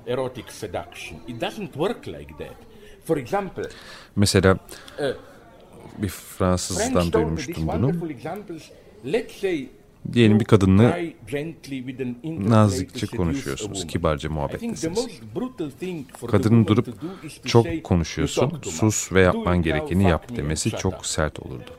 erotic 0.07 0.51
seduction. 0.51 1.19
It 1.27 1.41
doesn't 1.41 1.73
work 1.73 2.07
like 2.07 2.33
that. 2.37 2.55
For 3.05 3.17
example, 3.17 3.63
mesela 4.15 4.57
uh, 4.99 5.05
bir 5.97 6.07
Fransızdan 6.07 7.11
duymuştum 7.11 7.67
bunu. 7.67 7.91
Diyelim 10.13 10.39
bir 10.39 10.45
kadınla 10.45 10.97
nazikçe 12.23 13.07
konuşuyorsunuz, 13.07 13.87
kibarca 13.87 14.29
muhabbettesiniz. 14.29 15.07
Kadının 16.27 16.67
durup 16.67 16.87
çok 17.45 17.83
konuşuyorsun, 17.83 18.61
sus 18.63 19.13
ve 19.13 19.21
yapman 19.21 19.61
gerekeni 19.61 20.03
yap 20.03 20.35
demesi 20.35 20.71
çok 20.71 21.05
sert 21.05 21.39
olurdu. 21.39 21.71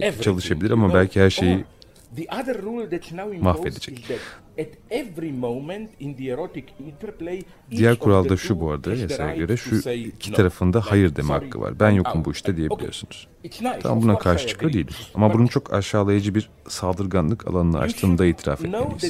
Belki 0.00 0.22
çalışabilir 0.22 0.70
ama 0.70 0.94
belki 0.94 1.20
her 1.20 1.30
şeyi 1.30 1.64
mahvedecek. 3.42 3.98
Diğer 7.70 7.96
kuralda 7.98 8.36
şu 8.36 8.60
bu 8.60 8.70
arada 8.70 8.90
yasaya 9.02 9.26
göre 9.36 9.56
şu 9.56 9.76
iki 9.94 10.32
tarafında 10.36 10.80
hayır 10.80 11.16
deme 11.16 11.28
hakkı 11.44 11.60
var. 11.60 11.80
Ben 11.80 11.90
yokum 11.90 12.24
bu 12.24 12.32
işte 12.32 12.56
diyebiliyorsunuz. 12.56 13.28
Tam 13.82 14.02
buna 14.02 14.18
karşı 14.18 14.46
çıkıyor 14.48 14.72
değilim. 14.72 14.94
Ama 15.14 15.34
bunun 15.34 15.46
çok 15.46 15.72
aşağılayıcı 15.72 16.34
bir 16.34 16.50
saldırganlık 16.68 17.46
alanını 17.46 17.78
açtığını 17.78 18.18
da 18.18 18.26
itiraf 18.26 18.60
etmeliyiz. 18.78 19.02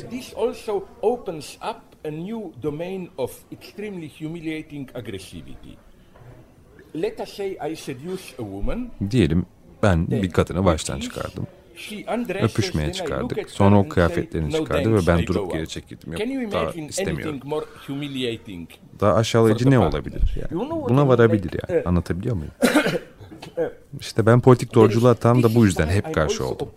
Diyelim 9.11 9.47
ben 9.83 10.07
bir 10.23 10.31
kadını 10.31 10.65
baştan 10.65 11.01
çıkardım. 11.01 11.47
Öpüşmeye 12.45 12.87
çıkardık. 12.93 13.51
Sonra 13.51 13.79
o 13.79 13.89
kıyafetlerini 13.89 14.53
çıkardı 14.53 14.95
ve 14.95 15.07
ben 15.07 15.27
durup 15.27 15.53
geri 15.53 15.69
çekildim. 15.69 16.13
Yok 16.13 16.21
daha 16.53 16.61
istemiyorum. 16.89 17.41
Daha 19.01 19.15
aşağılayıcı 19.15 19.65
ne 19.71 19.79
olabilir? 19.89 20.21
Yani? 20.37 20.49
Buna 20.89 21.09
varabilir 21.09 21.51
yani. 21.69 21.83
Anlatabiliyor 21.85 22.37
muyum? 22.37 22.53
İşte 24.01 24.27
ben 24.27 24.41
politik 24.41 24.75
doğruculuğa 24.75 25.15
tam 25.15 25.43
da 25.43 25.55
bu 25.55 25.65
yüzden 25.65 25.87
hep 25.89 26.15
karşı 26.15 26.47
oldum. 26.47 26.69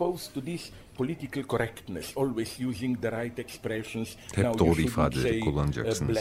Hep 4.36 4.60
doğru 4.60 4.70
ifadeleri 4.82 5.40
kullanacaksınız. 5.40 6.18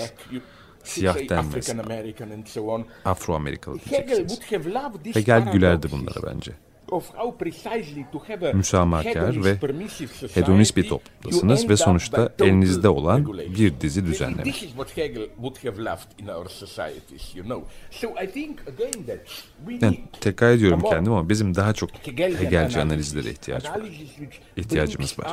Siyah 0.85 1.14
denmez. 1.29 1.55
Afro-Amerikalı 3.05 3.79
diyeceksiniz. 3.90 4.33
Hegel 5.16 5.53
gülerdi 5.53 5.88
bunlara 5.93 6.35
bence 6.35 6.53
müsamahakar 8.55 9.44
ve 9.44 9.57
hedonist 10.35 10.76
bir 10.76 10.88
toplumdasınız 10.88 11.68
ve 11.68 11.76
sonuçta 11.76 12.33
elinizde 12.40 12.88
olan 12.88 13.26
bir 13.57 13.81
dizi 13.81 14.07
düzenleme. 14.07 14.42
Yani 19.81 20.00
tekrar 20.20 20.50
ediyorum 20.53 20.81
kendim 20.90 21.12
ama 21.12 21.29
bizim 21.29 21.55
daha 21.55 21.72
çok 21.72 21.90
Hegelci 22.38 22.81
analizlere 22.81 23.31
ihtiyaç 23.31 23.64
var. 23.64 23.81
ihtiyacımız 24.57 25.18
var. 25.18 25.26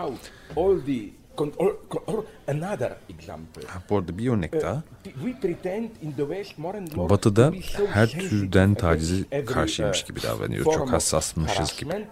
Bu 3.90 3.98
arada 3.98 4.18
bir 4.18 4.30
örnek 4.30 4.54
daha. 4.62 4.84
Batı'da 7.10 7.52
her 7.90 8.08
türden 8.10 8.74
tacizi 8.74 9.26
karşıymış 9.46 10.04
gibi 10.04 10.24
davranıyor. 10.24 10.64
Çok 10.64 10.92
hassasmışız 10.92 11.80
gibi. 11.80 12.06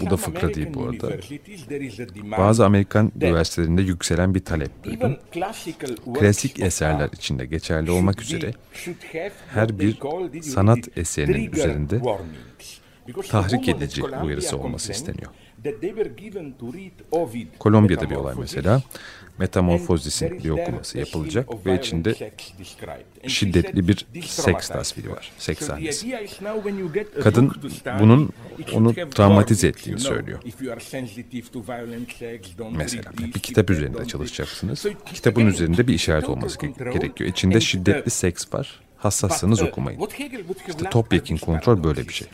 Bu 0.00 0.10
da 0.10 0.16
fıkra 0.16 0.54
değil 0.54 0.74
bu 0.74 0.82
arada. 0.84 1.10
Bazı 2.38 2.64
Amerikan 2.64 3.12
üniversitelerinde 3.20 3.82
yükselen 3.82 4.34
bir 4.34 4.44
talep 4.44 4.84
duydum. 4.84 5.16
Klasik 6.20 6.60
eserler 6.60 7.08
içinde 7.12 7.46
geçerli 7.46 7.90
olmak 7.90 8.22
üzere 8.22 8.50
her 9.48 9.78
bir 9.78 9.98
sanat 10.42 10.98
eserinin 10.98 11.52
üzerinde 11.52 12.00
tahrik 13.28 13.68
edici 13.68 14.02
uyarısı 14.04 14.58
olması 14.58 14.92
isteniyor. 14.92 15.30
Kolombiya'da 17.58 18.10
bir 18.10 18.14
olay 18.14 18.34
mesela. 18.38 18.82
Metamorfozis'in 19.38 20.44
bir 20.44 20.50
okuması 20.50 20.98
yapılacak 20.98 21.66
ve 21.66 21.78
içinde 21.78 22.14
şiddetli 23.26 23.88
bir 23.88 24.06
seks 24.26 24.68
tasviri 24.68 25.10
var. 25.10 25.32
Seks 25.38 25.66
sahnesi. 25.66 26.28
Kadın 27.22 27.52
bunun 28.00 28.30
onu 28.72 28.94
travmatize 28.94 29.68
ettiğini 29.68 30.00
söylüyor. 30.00 30.38
Mesela 32.72 33.10
bir 33.34 33.40
kitap 33.40 33.70
üzerinde 33.70 34.04
çalışacaksınız. 34.04 34.86
Kitabın 35.14 35.46
üzerinde 35.46 35.86
bir 35.88 35.94
işaret 35.94 36.28
olması 36.28 36.58
gerekiyor. 36.60 37.30
İçinde 37.30 37.60
şiddetli 37.60 38.10
seks 38.10 38.54
var. 38.54 38.80
Hassassanız 38.96 39.62
okumayın. 39.62 40.00
İşte 40.68 40.90
topyekun 40.90 41.36
kontrol 41.36 41.84
böyle 41.84 42.08
bir 42.08 42.12
şey. 42.12 42.28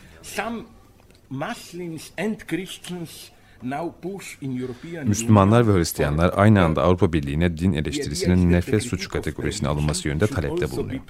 Müslümanlar 5.05 5.67
ve 5.67 5.73
Hristiyanlar 5.77 6.33
aynı 6.35 6.63
anda 6.63 6.83
Avrupa 6.83 7.13
Birliği'ne 7.13 7.57
din 7.57 7.73
eleştirisinin 7.73 8.51
nefret 8.51 8.83
suçu 8.83 9.09
kategorisine 9.09 9.67
alınması 9.69 10.07
yönünde 10.07 10.27
talepte 10.27 10.71
bulunuyor. 10.71 11.01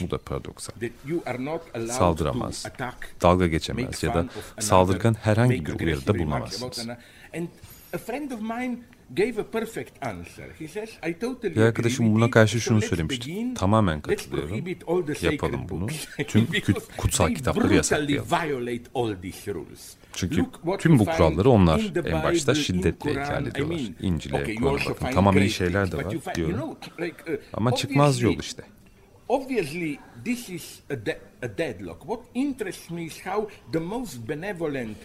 Bu 0.00 0.10
da 0.10 0.18
paradoksal. 0.18 0.74
Saldıramaz, 1.88 2.66
dalga 3.22 3.46
geçemez 3.46 4.02
ya 4.02 4.14
da 4.14 4.26
saldırgan 4.60 5.14
herhangi 5.14 5.66
bir 5.66 5.80
uyarıda 5.86 6.18
bulunamazsınız. 6.18 6.88
Bir 11.56 11.60
arkadaşım 11.60 12.14
buna 12.14 12.30
karşı 12.30 12.60
şunu 12.60 12.82
söylemişti. 12.82 13.54
Tamamen 13.54 14.00
katılıyorum. 14.00 14.64
Yapalım 15.22 15.68
bunu. 15.68 15.86
Tüm 16.28 16.48
kutsal 16.96 17.34
kitapları 17.34 17.74
yasaklayalım. 17.74 18.26
Çünkü 20.12 20.44
tüm 20.78 20.98
bu 20.98 21.04
kuralları 21.04 21.50
onlar 21.50 21.92
en 22.04 22.22
başta 22.22 22.54
şiddetle 22.54 23.10
ihlal 23.10 23.46
ediyorlar. 23.46 23.80
İncil'e, 24.00 24.54
Kur'an'a 24.54 24.78
bakın. 24.90 25.06
Tamam 25.14 25.38
iyi 25.38 25.50
şeyler 25.50 25.92
de 25.92 25.96
var 25.96 26.14
diyorum. 26.34 26.70
Uh, 26.98 27.06
Ama 27.52 27.74
çıkmaz 27.74 28.22
yol 28.22 28.38
işte. 28.40 28.62
Obviously 29.28 29.98
this 30.24 30.48
is 30.48 30.80
a, 30.90 31.06
de 31.06 31.18
a 31.42 31.58
deadlock. 31.58 32.00
What 32.00 32.20
interests 32.34 32.90
me 32.90 33.02
is 33.04 33.26
how 33.26 33.54
the 33.72 33.78
most 33.78 34.28
benevolent 34.28 34.96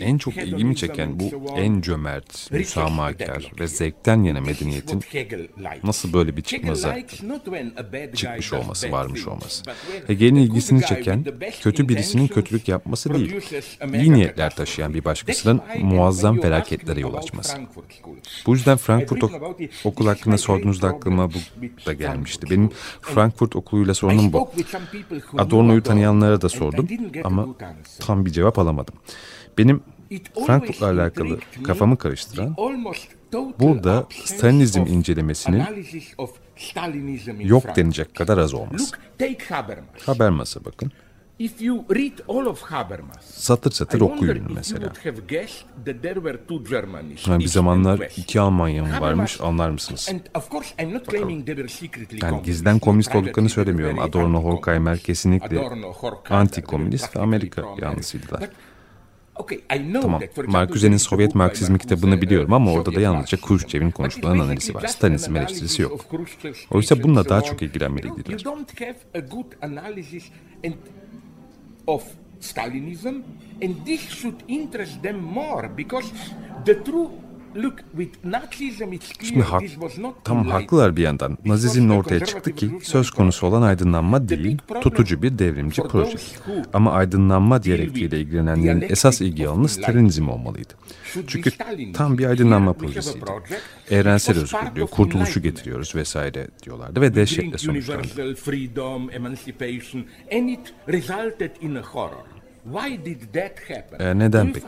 En 0.00 0.18
çok 0.18 0.36
ilgimi 0.36 0.76
çeken 0.76 1.20
bu 1.20 1.30
en 1.56 1.80
cömert, 1.80 2.52
müsamahakar 2.52 3.52
ve 3.60 3.66
zevkten 3.66 4.22
yana 4.22 4.40
medeniyetin 4.40 5.00
nasıl 5.84 6.12
böyle 6.12 6.36
bir 6.36 6.42
çıkmaza 6.42 6.96
çıkmış 8.14 8.52
olması, 8.52 8.92
varmış 8.92 9.26
olması. 9.26 9.62
Hegel'in 10.06 10.34
ilgisini 10.34 10.82
çeken 10.82 11.24
kötü 11.60 11.88
birisinin 11.88 12.26
kötülük 12.28 12.68
yapması 12.68 13.14
değil, 13.14 13.34
iyi 13.94 14.12
niyetler 14.12 14.56
taşıyan 14.56 14.94
bir 14.94 15.04
başkasının 15.04 15.60
muazzam 15.82 16.40
felaketlere 16.40 17.00
yol 17.00 17.14
açması. 17.14 17.58
Bu 18.46 18.52
yüzden 18.52 18.76
Frankfurt 18.76 19.24
ok 19.24 19.32
okul 19.84 20.06
hakkında 20.06 20.38
sorduğunuzda 20.38 20.88
aklıma 20.88 21.30
bu 21.30 21.38
da 21.86 21.92
gelmişti. 21.92 22.50
Benim 22.50 22.70
Frankfurt 23.02 23.56
okuluyla 23.56 23.94
sorunum 23.94 24.32
bu. 24.32 24.50
Adorno'yu 25.38 25.82
tanıyanlara 25.82 26.40
da 26.40 26.48
sordum 26.48 26.88
ama 27.24 27.48
tam 28.00 28.26
bir 28.26 28.30
cevap 28.30 28.58
alamadım. 28.58 28.81
Benim 29.58 29.82
Frankfurt'la 30.46 30.86
alakalı 30.90 31.38
kafamı 31.64 31.98
karıştıran 31.98 32.54
burada 33.60 34.06
Stalinizm 34.24 34.80
incelemesinin 34.86 35.58
yok 37.48 37.76
denecek 37.76 38.14
kadar 38.14 38.38
az 38.38 38.54
olması. 38.54 38.94
Habermas'a 40.06 40.64
bakın. 40.64 40.92
Satır 43.24 43.70
satır 43.70 44.00
okuyun 44.00 44.34
mesela. 44.54 44.92
Yani 47.26 47.38
bir 47.38 47.48
zamanlar 47.48 47.98
iki 48.16 48.40
Almanya 48.40 48.82
mı 48.82 48.88
varmış 49.00 49.40
anlar 49.40 49.70
mısınız? 49.70 50.08
Bakalım. 51.06 51.28
Yani 52.22 52.42
gizden 52.44 52.78
komünist 52.78 53.14
olduklarını 53.14 53.48
söylemiyorum. 53.48 53.98
Adorno, 53.98 54.42
Horkheimer 54.44 54.98
kesinlikle 54.98 55.56
anti-komünist 56.30 57.16
ve 57.16 57.20
Amerika 57.20 57.62
yanlısıydılar. 57.82 58.40
Tamam, 60.02 60.20
Marcuse'nin 60.46 60.96
Sovyet 60.96 61.34
Marksizmi 61.34 61.78
kitabını 61.78 62.22
biliyorum 62.22 62.52
ama 62.52 62.72
orada 62.72 62.94
da 62.94 63.00
yalnızca 63.00 63.38
Khrushchev'in 63.38 63.90
konuşmaların 63.90 64.38
analizi 64.38 64.74
var. 64.74 64.86
Stalinizm 64.86 65.36
eleştirisi 65.36 65.82
yok. 65.82 66.06
Oysa 66.70 67.02
bununla 67.02 67.28
daha 67.28 67.40
çok 67.40 67.62
ilgilenmeliydiler. 67.62 68.44
Stalinism, 72.40 73.22
and 73.62 73.86
this 73.86 74.00
should 74.08 74.40
interest 74.48 75.02
them 75.02 75.16
more 75.16 75.68
because 75.78 76.08
the 76.66 76.84
true 76.84 77.08
Şimdi 79.24 79.42
hak, 79.42 79.62
tam 80.24 80.46
haklılar 80.48 80.96
bir 80.96 81.02
yandan. 81.02 81.38
Nazizmle 81.44 81.92
ortaya 81.92 82.24
çıktı 82.24 82.54
ki 82.54 82.70
söz 82.82 83.10
konusu 83.10 83.46
olan 83.46 83.62
aydınlanma 83.62 84.28
değil, 84.28 84.58
tutucu 84.80 85.22
bir 85.22 85.38
devrimci 85.38 85.82
proje. 85.82 86.18
Ama 86.72 86.92
aydınlanma 86.92 87.62
diyalektiğiyle 87.62 88.20
ilgilenenlerin 88.20 88.80
esas 88.90 89.20
ilgi 89.20 89.48
alanı 89.48 89.68
Stalinizm 89.68 90.28
olmalıydı. 90.28 90.74
Çünkü 91.26 91.50
tam 91.92 92.18
bir 92.18 92.24
aydınlanma 92.26 92.72
projesiydi. 92.72 93.24
Evrensel 93.90 94.36
özgürlüğü, 94.38 94.86
kurtuluşu 94.86 95.42
getiriyoruz 95.42 95.94
vesaire 95.94 96.48
diyorlardı 96.62 97.00
ve 97.00 97.14
dehşetle 97.14 97.58
sonuçlandı. 97.58 98.08
E, 104.00 104.18
neden 104.18 104.52
peki? 104.52 104.66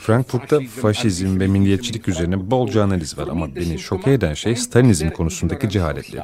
Frankfurt'ta 0.00 0.60
faşizm 0.80 1.40
ve 1.40 1.46
milliyetçilik 1.46 2.08
üzerine 2.08 2.50
bolca 2.50 2.82
analiz 2.82 3.18
var 3.18 3.28
ama 3.28 3.56
beni 3.56 3.78
şoke 3.78 4.12
eden 4.12 4.34
şey 4.34 4.56
Stalinizm 4.56 5.10
konusundaki 5.10 5.68
cehaletleri. 5.70 6.22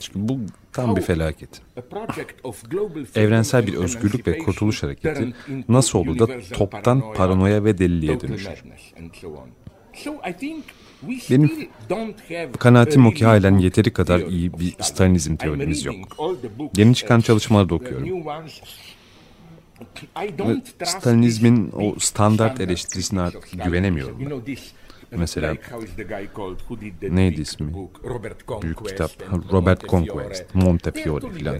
Çünkü 0.00 0.28
bu 0.28 0.38
tam 0.72 0.96
bir 0.96 1.00
felaket. 1.02 1.48
Evrensel 3.16 3.66
bir 3.66 3.74
özgürlük 3.74 4.26
ve 4.26 4.38
kurtuluş 4.38 4.82
hareketi 4.82 5.34
nasıl 5.68 5.98
olur 5.98 6.18
da 6.18 6.26
toptan 6.54 7.14
paranoya 7.14 7.64
ve 7.64 7.78
deliliğe 7.78 8.20
dönüşür? 8.20 8.62
Benim 11.30 11.68
kanaatim 12.58 13.06
o 13.06 13.10
ki 13.10 13.24
halen 13.24 13.58
yeteri 13.58 13.92
kadar 13.92 14.20
iyi 14.20 14.52
bir 14.58 14.74
Stalinizm 14.80 15.36
teorimiz 15.36 15.84
yok. 15.84 15.96
Yeni 16.76 16.94
çıkan 16.94 17.20
çalışmaları 17.20 17.68
da 17.68 17.74
okuyorum. 17.74 18.08
Stalinizmin 20.84 21.72
o 21.72 21.94
standart 21.98 22.60
eleştirisine 22.60 23.28
güvenemiyorum 23.64 24.18
ben. 24.20 24.56
Mesela 25.16 25.56
neydi 27.02 27.40
ismi? 27.40 27.72
Büyük 28.62 28.86
kitap. 28.86 29.10
Robert 29.52 29.88
Conquest, 29.88 30.54
Montefiore 30.54 31.30
filan. 31.30 31.56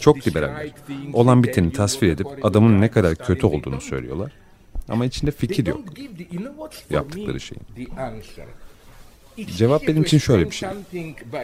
Çok 0.00 0.28
liberaller. 0.28 0.70
Olan 1.12 1.42
biteni 1.42 1.72
tasvir 1.72 2.08
edip 2.08 2.26
adamın 2.42 2.80
ne 2.80 2.88
kadar 2.88 3.14
kötü 3.14 3.46
olduğunu 3.46 3.80
söylüyorlar. 3.80 4.32
Ama 4.88 5.06
içinde 5.06 5.30
fikir 5.30 5.66
yok. 5.66 5.80
Yaptıkları 6.90 7.40
şeyin. 7.40 7.62
Cevap 9.46 9.86
benim 9.88 10.02
için 10.02 10.18
şöyle 10.18 10.46
bir 10.50 10.54
şey. 10.54 10.68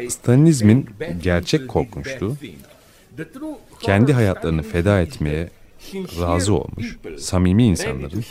Stalinizmin 0.09 0.86
gerçek 1.22 1.68
korkunçluğu 1.68 2.36
kendi 3.80 4.12
hayatlarını 4.12 4.62
feda 4.62 5.01
etmeye 5.01 5.51
razı 6.20 6.55
olmuş 6.55 6.99
samimi 7.18 7.64
insanların 7.66 8.24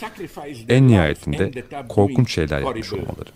en 0.70 0.88
nihayetinde 0.88 1.52
korkunç 1.90 2.34
şeyler 2.34 2.62
yapmış 2.62 2.94
olmaları. 2.94 3.30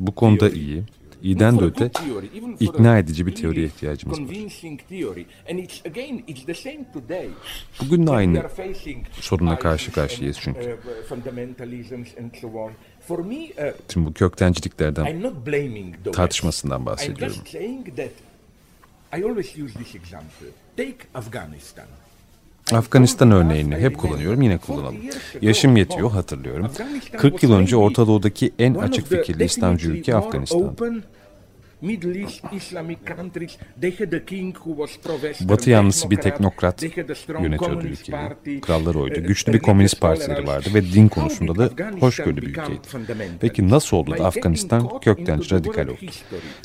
Bu 0.00 0.14
konuda 0.14 0.50
iyi, 0.50 0.82
iyiden 1.24 1.58
de 1.58 1.64
öte 1.64 1.90
ikna 2.60 2.98
edici 2.98 3.26
bir 3.26 3.34
teoriye 3.34 3.66
ihtiyacımız 3.66 4.20
var. 4.20 4.26
Bugün 7.82 8.06
de 8.06 8.10
aynı 8.10 8.42
sorunla 9.20 9.58
karşı 9.58 9.92
karşıyayız 9.92 10.38
çünkü. 10.40 10.76
Şimdi 13.92 14.06
bu 14.06 14.12
köktenciliklerden 14.12 15.32
tartışmasından 16.12 16.86
bahsediyorum. 16.86 17.36
Afganistan 22.72 23.30
örneğini 23.30 23.76
hep 23.76 23.98
kullanıyorum 23.98 24.42
yine 24.42 24.58
kullanalım. 24.58 24.96
Yaşım 25.40 25.76
yetiyor 25.76 26.10
hatırlıyorum. 26.10 26.70
40 27.16 27.42
yıl 27.42 27.52
önce 27.52 27.76
Orta 27.76 28.06
Doğu'daki 28.06 28.52
en 28.58 28.74
açık 28.74 29.06
fikirli 29.06 29.44
İslamcı 29.44 29.88
ülke 29.90 30.16
Afganistan. 30.16 30.76
Batı 35.40 35.70
yanlısı 35.70 36.10
bir 36.10 36.16
teknokrat 36.16 36.82
yönetiyordu 37.42 37.86
ülkeyi. 37.86 38.60
Krallar 38.60 38.94
oydu. 38.94 39.22
Güçlü 39.22 39.52
bir 39.52 39.58
komünist 39.58 40.00
partileri 40.00 40.46
vardı 40.46 40.68
ve 40.74 40.82
din 40.82 41.08
konusunda 41.08 41.56
da 41.56 41.70
hoşgörülü 42.00 42.42
bir 42.42 42.46
ülkeydi. 42.46 42.80
Peki 43.40 43.70
nasıl 43.70 43.96
oldu 43.96 44.18
da 44.18 44.24
Afganistan 44.24 45.00
kökten 45.00 45.50
radikal 45.50 45.88
oldu? 45.88 45.98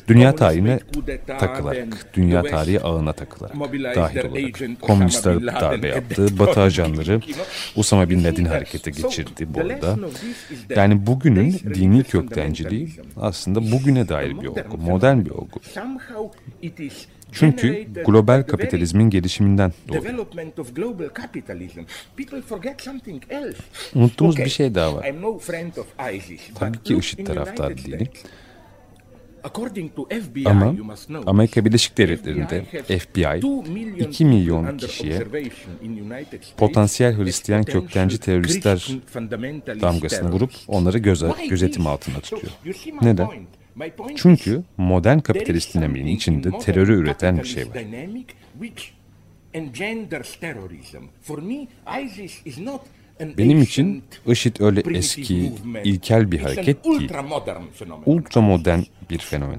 Dünya 0.08 0.36
tarihine 0.36 0.80
takılarak, 1.26 2.06
dünya 2.14 2.42
tarihi 2.42 2.80
ağına 2.80 3.12
takılarak, 3.12 3.56
dahil 3.72 4.24
olarak. 4.24 4.80
Komünistler 4.80 5.46
darbe 5.46 5.88
yaptı, 5.88 6.38
Batı 6.38 6.60
ajanları 6.60 7.20
Usama 7.76 8.10
Bin 8.10 8.24
Laden 8.24 8.44
harekete 8.44 8.90
geçirdi 8.90 9.46
bu 9.48 9.60
arada. 9.60 9.98
Yani 10.76 11.06
bugünün 11.06 11.52
dini 11.74 12.04
köktenciliği 12.04 12.90
aslında 13.16 13.72
bugüne 13.72 14.08
dair 14.08 14.30
bir 14.40 14.46
olgu. 14.46 14.60
Modern 14.78 15.09
modern 15.10 15.24
bir 15.26 15.30
olgu. 15.30 15.60
Çünkü 17.32 17.86
global 18.06 18.42
kapitalizmin 18.42 19.10
gelişiminden 19.10 19.72
doğuyor. 19.88 20.04
Unuttuğumuz 23.94 24.36
bir 24.36 24.50
şey 24.50 24.74
daha 24.74 24.94
var. 24.94 25.06
Tabii 26.54 26.82
ki 26.82 26.96
IŞİD 26.96 27.26
taraftarı 27.26 27.76
değilim. 27.78 28.08
Ama 30.46 30.74
Amerika 31.26 31.64
Birleşik 31.64 31.98
Devletleri'nde 31.98 32.64
FBI 32.98 33.40
2 34.08 34.24
milyon 34.24 34.64
kişiye 34.78 35.18
potansiyel 36.56 37.16
Hristiyan 37.16 37.62
köktenci 37.64 38.18
teröristler 38.18 38.88
damgasını 39.80 40.32
vurup 40.32 40.50
onları 40.68 40.98
göze, 40.98 41.26
gözetim 41.50 41.86
altında 41.86 42.20
tutuyor. 42.20 42.52
Neden? 43.02 43.28
Çünkü 44.16 44.62
modern 44.76 45.18
kapitalist 45.18 45.74
dinamiğin 45.74 46.06
içinde 46.06 46.50
terörü 46.58 46.94
üreten 47.02 47.38
bir 47.38 47.44
şey 47.44 47.62
var. 47.68 47.74
Benim 53.38 53.62
için 53.62 54.02
IŞİD 54.26 54.56
öyle 54.60 54.82
eski, 54.98 55.52
ilkel 55.84 56.32
bir 56.32 56.40
hareket 56.40 56.84
değil. 56.84 57.08
Ultra 58.06 58.40
modern 58.40 58.80
bir 59.10 59.18
fenomen. 59.18 59.58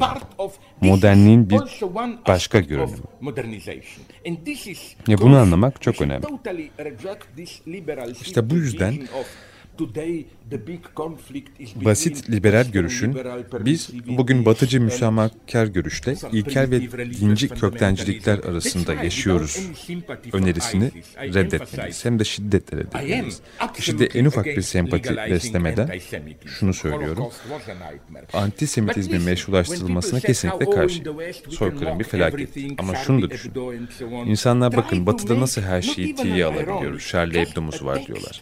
Modernliğin 0.82 1.50
bir 1.50 1.60
başka 2.28 2.60
görünümü. 2.60 2.98
Ya 5.08 5.18
bunu 5.18 5.38
anlamak 5.38 5.82
çok 5.82 6.02
önemli. 6.02 6.26
İşte 8.22 8.50
bu 8.50 8.56
yüzden 8.56 8.94
Basit 11.76 12.30
liberal 12.30 12.72
görüşün, 12.72 13.18
biz 13.60 13.90
bugün 14.18 14.46
batıcı 14.46 14.82
müsamahkar 14.82 15.66
görüşle 15.66 16.16
ilkel 16.32 16.72
ve 16.72 16.82
dinci 17.22 17.50
köktencilikler 17.50 18.40
arasında 18.40 18.94
yaşıyoruz 18.94 19.60
önerisini 20.34 20.92
reddetmeliyiz. 21.18 22.06
Hem 22.06 22.20
de 22.20 22.24
şiddetle 22.24 22.78
reddetmeliyiz. 22.78 23.42
Şimdi 23.80 24.04
en 24.04 24.26
ufak 24.26 24.46
bir 24.46 24.62
sempati 24.62 25.18
beslemeden 25.18 26.00
şunu 26.46 26.74
söylüyorum. 26.74 27.26
Antisemitizmin 28.34 29.22
meşrulaştırılmasına 29.22 30.20
kesinlikle 30.20 30.70
karşı. 30.70 31.04
Soykırım 31.50 32.00
bir 32.00 32.04
felaket. 32.04 32.50
Ama 32.78 32.96
şunu 32.96 33.22
da 33.22 33.30
düşün. 33.30 33.54
İnsanlar 34.26 34.76
bakın 34.78 35.06
batıda 35.06 35.40
nasıl 35.40 35.62
her 35.62 35.82
şeyi 35.82 36.16
tiye 36.16 36.46
alabiliyoruz. 36.46 37.08
Charlie 37.08 37.40
Hebdo'muz 37.40 37.86
var 37.86 38.08
diyorlar. 38.08 38.42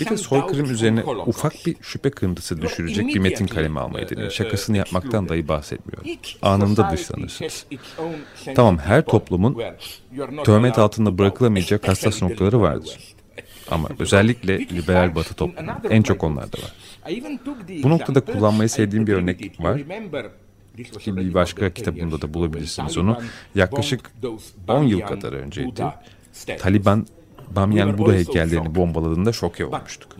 Bir 0.00 0.10
de 0.10 0.16
soykırım 0.16 0.70
üzerine 0.70 1.04
ufak 1.26 1.52
bir 1.66 1.76
şüphe 1.80 2.10
kırıntısı 2.10 2.62
düşürecek 2.62 3.06
bir 3.06 3.18
metin 3.18 3.46
kaleme 3.46 3.80
almayı 3.80 4.08
deneyin. 4.08 4.28
Şakasını 4.28 4.76
yapmaktan 4.76 5.28
dahi 5.28 5.48
bahsetmiyor. 5.48 6.18
Anında 6.42 6.90
dışlanırsınız. 6.92 7.66
Tamam 8.54 8.78
her 8.78 9.04
toplumun 9.04 9.62
töhmet 10.44 10.78
altında 10.78 11.18
bırakılamayacak 11.18 11.88
hassas 11.88 12.22
noktaları 12.22 12.60
vardır. 12.60 12.98
Ama 13.70 13.88
özellikle 13.98 14.58
liberal 14.58 15.14
batı 15.14 15.34
toplumu 15.34 15.72
en 15.90 16.02
çok 16.02 16.24
onlarda 16.24 16.58
var. 16.58 16.74
Bu 17.82 17.90
noktada 17.90 18.20
kullanmayı 18.20 18.68
sevdiğim 18.68 19.06
bir 19.06 19.12
örnek 19.12 19.60
var 19.60 19.80
ki 20.98 21.16
bir 21.16 21.34
başka 21.34 21.70
kitabımda 21.70 22.22
da 22.22 22.34
bulabilirsiniz 22.34 22.98
onu. 22.98 23.18
Yaklaşık 23.54 24.10
10 24.68 24.82
yıl 24.82 25.00
kadar 25.00 25.32
önceydi. 25.32 25.84
Taliban 26.58 27.06
Bamyan 27.56 27.98
Buda 27.98 28.12
heykellerini 28.12 28.74
bombaladığında 28.74 29.32
şoke 29.32 29.64
olmuştuk. 29.66 30.16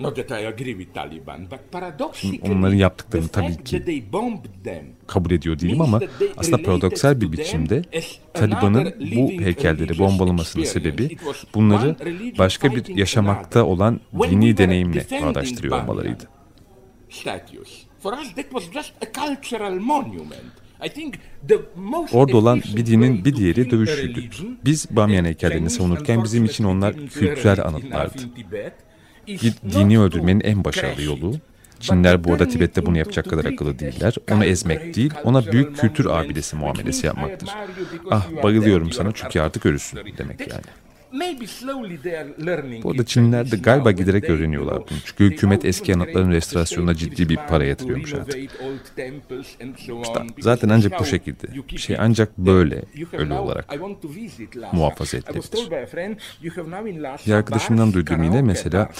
Şimdi 2.12 2.40
onların 2.52 2.76
yaptıklarını 2.76 3.28
tabii 3.28 3.64
ki 3.64 4.04
kabul 5.06 5.30
ediyor 5.30 5.58
değilim 5.58 5.80
ama 5.80 6.00
aslında 6.36 6.62
paradoksal 6.62 7.20
bir 7.20 7.32
biçimde 7.32 7.82
Taliban'ın 8.34 8.94
bu 9.16 9.30
heykelleri 9.30 9.98
bombalamasının 9.98 10.64
sebebi 10.64 11.16
bunları 11.54 11.96
başka 12.38 12.74
bir 12.74 12.96
yaşamakta 12.96 13.64
olan 13.64 14.00
dini 14.22 14.56
deneyimle 14.56 15.06
bağdaştırıyor 15.22 15.82
olmalarıydı. 15.82 16.24
For 18.02 18.12
us 18.12 18.34
that 18.34 18.44
was 18.50 18.70
just 18.72 18.92
a 19.02 19.06
cultural 19.20 19.74
monument. 19.80 20.67
Orada 22.12 22.36
olan 22.36 22.62
bir 22.76 22.86
dinin 22.86 23.24
bir 23.24 23.36
diğeri 23.36 23.70
dövüşüydü. 23.70 24.20
Biz 24.64 24.86
Bamyan 24.90 25.24
heykellerini 25.24 25.70
savunurken 25.70 26.24
bizim 26.24 26.44
için 26.44 26.64
onlar 26.64 26.94
kültürel 26.96 27.64
anıtlardı. 27.64 28.22
Bir 29.26 29.54
dini 29.72 30.00
öldürmenin 30.00 30.40
en 30.40 30.64
başarılı 30.64 31.02
yolu, 31.02 31.34
Çinler 31.80 32.24
bu 32.24 32.32
arada 32.32 32.48
Tibet'te 32.48 32.86
bunu 32.86 32.98
yapacak 32.98 33.30
kadar 33.30 33.44
akıllı 33.44 33.78
değiller. 33.78 34.14
Onu 34.30 34.44
ezmek 34.44 34.94
değil, 34.94 35.12
ona 35.24 35.52
büyük 35.52 35.76
kültür 35.76 36.06
abidesi 36.06 36.56
muamelesi 36.56 37.06
yapmaktır. 37.06 37.48
Ah 38.10 38.26
bayılıyorum 38.42 38.92
sana 38.92 39.12
çünkü 39.14 39.40
artık 39.40 39.66
ölüsün 39.66 40.00
demek 40.18 40.40
yani. 40.40 40.62
Bu 42.82 42.90
arada 42.90 43.04
Çinliler 43.04 43.50
de 43.50 43.56
galiba 43.56 43.92
giderek 43.92 44.24
öğreniyorlar 44.30 44.76
bunu. 44.76 44.98
Çünkü 45.04 45.24
hükümet 45.24 45.64
eski 45.64 45.94
anıtların 45.94 46.30
restorasyonuna 46.30 46.94
ciddi 46.94 47.28
bir 47.28 47.36
para 47.36 47.64
yatırıyormuş 47.64 48.14
artık. 48.14 48.36
İşte 50.02 50.20
zaten 50.38 50.68
ancak 50.68 51.00
bu 51.00 51.04
şekilde. 51.04 51.46
Bir 51.72 51.78
şey 51.78 51.96
ancak 52.00 52.38
böyle 52.38 52.82
ölü 53.12 53.32
olarak 53.32 53.74
muhafaza 54.72 55.16
edilebilir. 55.16 55.70
Bir 57.26 57.32
arkadaşımdan 57.32 57.92
duyduğum 57.92 58.22
yine 58.22 58.42
mesela 58.42 58.90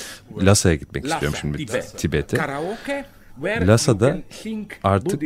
Lasa'ya 0.43 0.75
gitmek 0.75 1.05
istiyorum 1.07 1.39
şimdi 1.41 1.67
Tibet'e. 1.97 2.37
Lasa'da 3.67 4.19
artık 4.85 5.23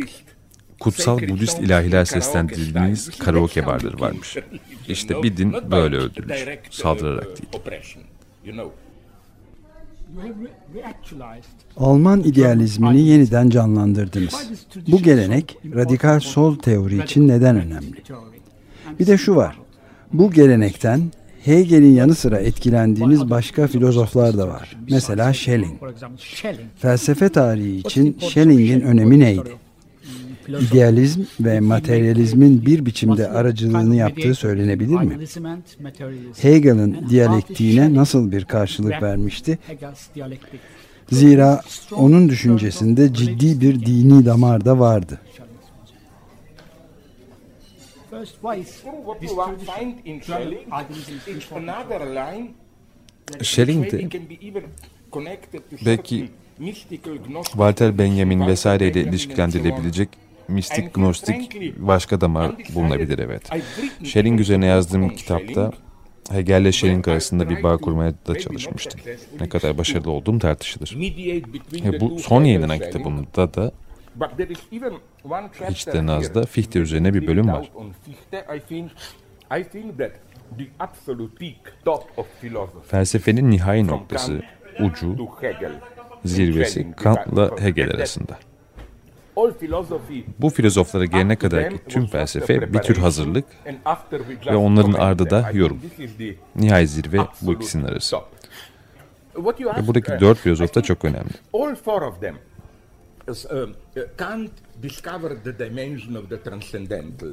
kutsal 0.80 1.18
Budist 1.28 1.60
ilahiler 1.60 2.04
seslendirdiğiniz 2.04 3.18
karaoke 3.18 3.66
barları 3.66 4.00
varmış. 4.00 4.36
İşte 4.88 5.22
bir 5.22 5.36
din 5.36 5.54
böyle 5.70 5.96
öldürülür. 5.96 6.58
Saldırarak 6.70 7.26
değil. 7.26 7.64
Alman 11.76 12.20
idealizmini 12.20 13.00
yeniden 13.00 13.50
canlandırdınız. 13.50 14.50
Bu 14.88 15.02
gelenek 15.02 15.58
radikal 15.74 16.20
sol 16.20 16.58
teori 16.58 17.02
için 17.02 17.28
neden 17.28 17.56
önemli? 17.56 17.96
Bir 19.00 19.06
de 19.06 19.18
şu 19.18 19.36
var. 19.36 19.58
Bu 20.12 20.30
gelenekten 20.30 21.00
Hegel'in 21.44 21.94
yanı 21.94 22.14
sıra 22.14 22.38
etkilendiğiniz 22.38 23.30
başka 23.30 23.66
filozoflar 23.66 24.38
da 24.38 24.48
var. 24.48 24.76
Mesela 24.90 25.32
Schelling. 25.32 25.80
Felsefe 26.76 27.28
tarihi 27.28 27.76
için 27.76 28.18
Schelling'in 28.20 28.80
önemi 28.80 29.20
neydi? 29.20 29.52
İdealizm 30.48 31.22
ve 31.40 31.60
materyalizmin 31.60 32.66
bir 32.66 32.86
biçimde 32.86 33.28
aracılığını 33.28 33.96
yaptığı 33.96 34.34
söylenebilir 34.34 34.96
mi? 34.96 35.18
Hegel'in 36.40 37.08
diyalektiğine 37.08 37.94
nasıl 37.94 38.32
bir 38.32 38.44
karşılık 38.44 39.02
vermişti? 39.02 39.58
Zira 41.10 41.60
onun 41.92 42.28
düşüncesinde 42.28 43.14
ciddi 43.14 43.60
bir 43.60 43.86
dini 43.86 44.26
damar 44.26 44.64
da 44.64 44.78
vardı. 44.78 45.20
Schelling 53.42 53.92
de 53.92 54.08
belki 55.86 56.28
Walter 57.44 57.98
Benjamin 57.98 58.46
vesaireyle 58.46 59.00
ilişkilendirilebilecek 59.00 60.08
mistik, 60.48 60.94
gnostik 60.94 61.62
başka 61.78 62.20
damar 62.20 62.52
bulunabilir 62.74 63.18
evet. 63.18 63.50
Schelling 64.04 64.40
üzerine 64.40 64.66
yazdığım 64.66 65.08
kitapta 65.08 65.72
Hegel 66.30 66.60
ile 66.60 66.72
Schelling 66.72 67.08
arasında 67.08 67.50
bir 67.50 67.62
bağ 67.62 67.76
kurmaya 67.76 68.12
da 68.26 68.38
çalışmıştım. 68.38 69.00
Ne 69.40 69.48
kadar 69.48 69.78
başarılı 69.78 70.10
olduğum 70.10 70.38
tartışılır. 70.38 70.96
Ve 71.84 72.00
bu 72.00 72.18
son 72.18 72.44
yayınlanan 72.44 72.78
kitabımda 72.78 73.54
da 73.54 73.72
hiç 75.70 75.86
de 75.86 76.06
nazda 76.06 76.42
Fichte 76.42 76.78
üzerine 76.78 77.14
bir 77.14 77.26
bölüm 77.26 77.48
var. 77.48 77.70
Felsefenin 82.86 83.50
nihai 83.50 83.86
noktası, 83.86 84.42
ucu, 84.80 85.28
zirvesi 86.24 86.92
Kant'la 86.96 87.60
Hegel 87.60 87.90
arasında. 87.90 88.38
Bu 90.38 90.50
filozoflara 90.50 91.04
gelene 91.04 91.36
kadarki 91.36 91.76
tüm 91.88 92.06
felsefe 92.06 92.72
bir 92.74 92.78
tür 92.78 92.96
hazırlık 92.96 93.44
ve 94.46 94.56
onların 94.56 94.92
ardı 94.92 95.30
da 95.30 95.50
yorum. 95.52 95.80
Nihai 96.56 96.86
zirve 96.86 97.18
bu 97.42 97.52
ikisinin 97.52 97.84
arası. 97.84 98.16
Ve 99.82 99.86
buradaki 99.86 100.12
dört 100.20 100.38
filozof 100.38 100.74
da 100.74 100.82
çok 100.82 101.04
önemli. 101.04 101.30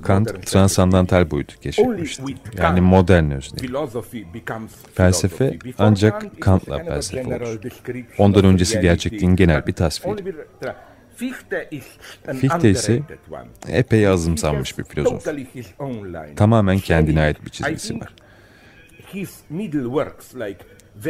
Kant 0.02 0.28
transandantal 0.46 1.32
boyutu 1.32 1.60
keşfetmişti. 1.60 2.24
Yani 2.58 2.82
modern 2.82 3.32
özne. 3.32 3.58
Felsefe 4.94 5.58
ancak 5.78 6.42
Kant'la 6.42 6.78
felsefe 6.84 7.22
olur. 7.28 7.60
Ondan 8.18 8.46
öncesi 8.46 8.80
gerçekliğin 8.82 9.36
genel 9.36 9.68
bir 9.68 9.74
tasviri. 9.74 10.36
Fichte 11.20 12.70
ise 12.70 13.02
epey 13.68 14.08
azımsanmış 14.08 14.78
bir 14.78 14.84
filozof. 14.84 15.28
Tamamen 16.36 16.80
kendine 16.80 17.22
ait 17.22 17.46
bir 17.46 17.50
çizgisi 17.50 18.00
var. 18.00 18.14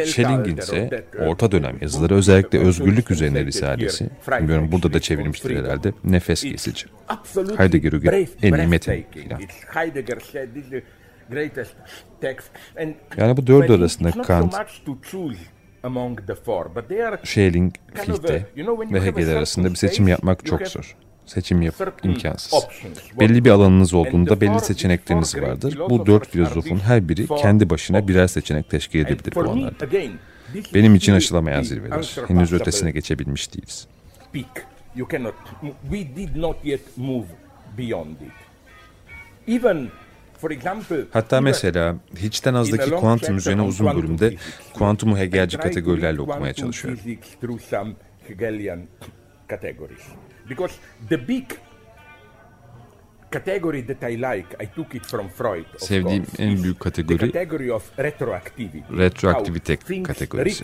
Schelling'in 0.06 0.58
ise 0.58 1.06
orta 1.20 1.52
dönem 1.52 1.78
yazıları 1.82 2.16
özellikle 2.16 2.60
özgürlük 2.60 3.12
üzerine 3.12 3.46
risalesi, 3.46 4.10
bilmiyorum 4.32 4.72
burada 4.72 4.94
da 4.94 5.00
çevirmiştir 5.00 5.56
herhalde, 5.56 5.94
nefes 6.04 6.42
kesici. 6.42 6.86
Heidegger'e 7.58 8.28
en 8.42 8.54
iyi 8.54 8.68
metin 8.68 9.06
filan. 9.12 9.42
Yani 13.18 13.38
bu 13.38 13.48
dördü 13.48 13.74
arasında 13.74 14.12
Kant, 14.12 14.56
Schelling, 17.24 17.74
Fichte 17.94 18.46
ve 18.94 19.02
Hegel 19.02 19.30
arasında 19.38 19.70
bir 19.70 19.76
seçim 19.76 20.08
yapmak 20.08 20.46
çok 20.46 20.68
zor. 20.68 20.96
Seçim 21.26 21.62
yap 21.62 21.76
imkansız. 22.04 22.54
Belli 23.20 23.46
bir 23.46 23.50
alanınız 23.50 23.94
olduğunda 23.94 24.42
belli 24.42 24.60
seçenekleriniz 24.60 25.36
vardır. 25.42 25.80
Bu 25.90 26.06
dört 26.06 26.28
filozofun 26.28 26.80
her 26.80 27.10
biri 27.10 27.28
kendi 27.28 27.70
başına 27.70 28.08
birer 28.08 28.28
seçenek 28.28 28.70
teşkil 28.70 29.00
edebilir 29.00 29.36
bu 29.36 29.40
alanlarda. 29.42 29.86
Benim 30.74 30.96
için 30.96 31.14
aşılamayan 31.14 31.62
zirveler. 31.62 32.16
Henüz 32.28 32.54
ötesine 32.54 32.92
geçebilmiş 32.92 33.54
değiliz. 33.54 33.88
Hatta 41.14 41.42
mesela 41.42 41.96
hiçten 42.16 42.54
azdaki 42.54 42.92
kuantum 42.92 43.38
üzerine 43.38 43.62
uzun 43.62 43.96
bölümde 43.96 44.36
kuantumu 44.74 45.18
Hegelci 45.18 45.58
kategorilerle 45.58 46.22
okumaya 46.22 46.54
çalışıyorum. 46.54 47.00
Because 50.50 50.74
the 51.10 51.28
big 51.28 51.44
category 53.32 53.88
that 53.88 54.12
I 54.12 54.16
like, 54.16 54.64
I 54.64 54.68
took 54.76 54.96
it 54.96 55.06
from 55.06 55.28
Freud. 55.30 55.66
Sevdiğim 55.78 56.26
en 56.40 56.64
büyük 56.64 56.80
kategori 56.80 57.34
retroaktivite 58.98 59.78
kategorisi. 60.04 60.64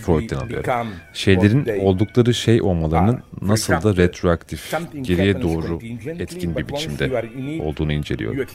Freud'dan 0.00 0.36
alıyorum. 0.36 0.88
Şeylerin 1.12 1.80
oldukları 1.80 2.34
şey 2.34 2.62
olmalarının 2.62 3.22
nasıl 3.42 3.72
da 3.72 3.96
retroaktif, 3.96 4.74
geriye 5.02 5.42
doğru 5.42 5.78
etkin 6.18 6.56
bir 6.56 6.68
biçimde 6.68 7.24
olduğunu 7.62 7.92
inceliyorum. 7.92 8.46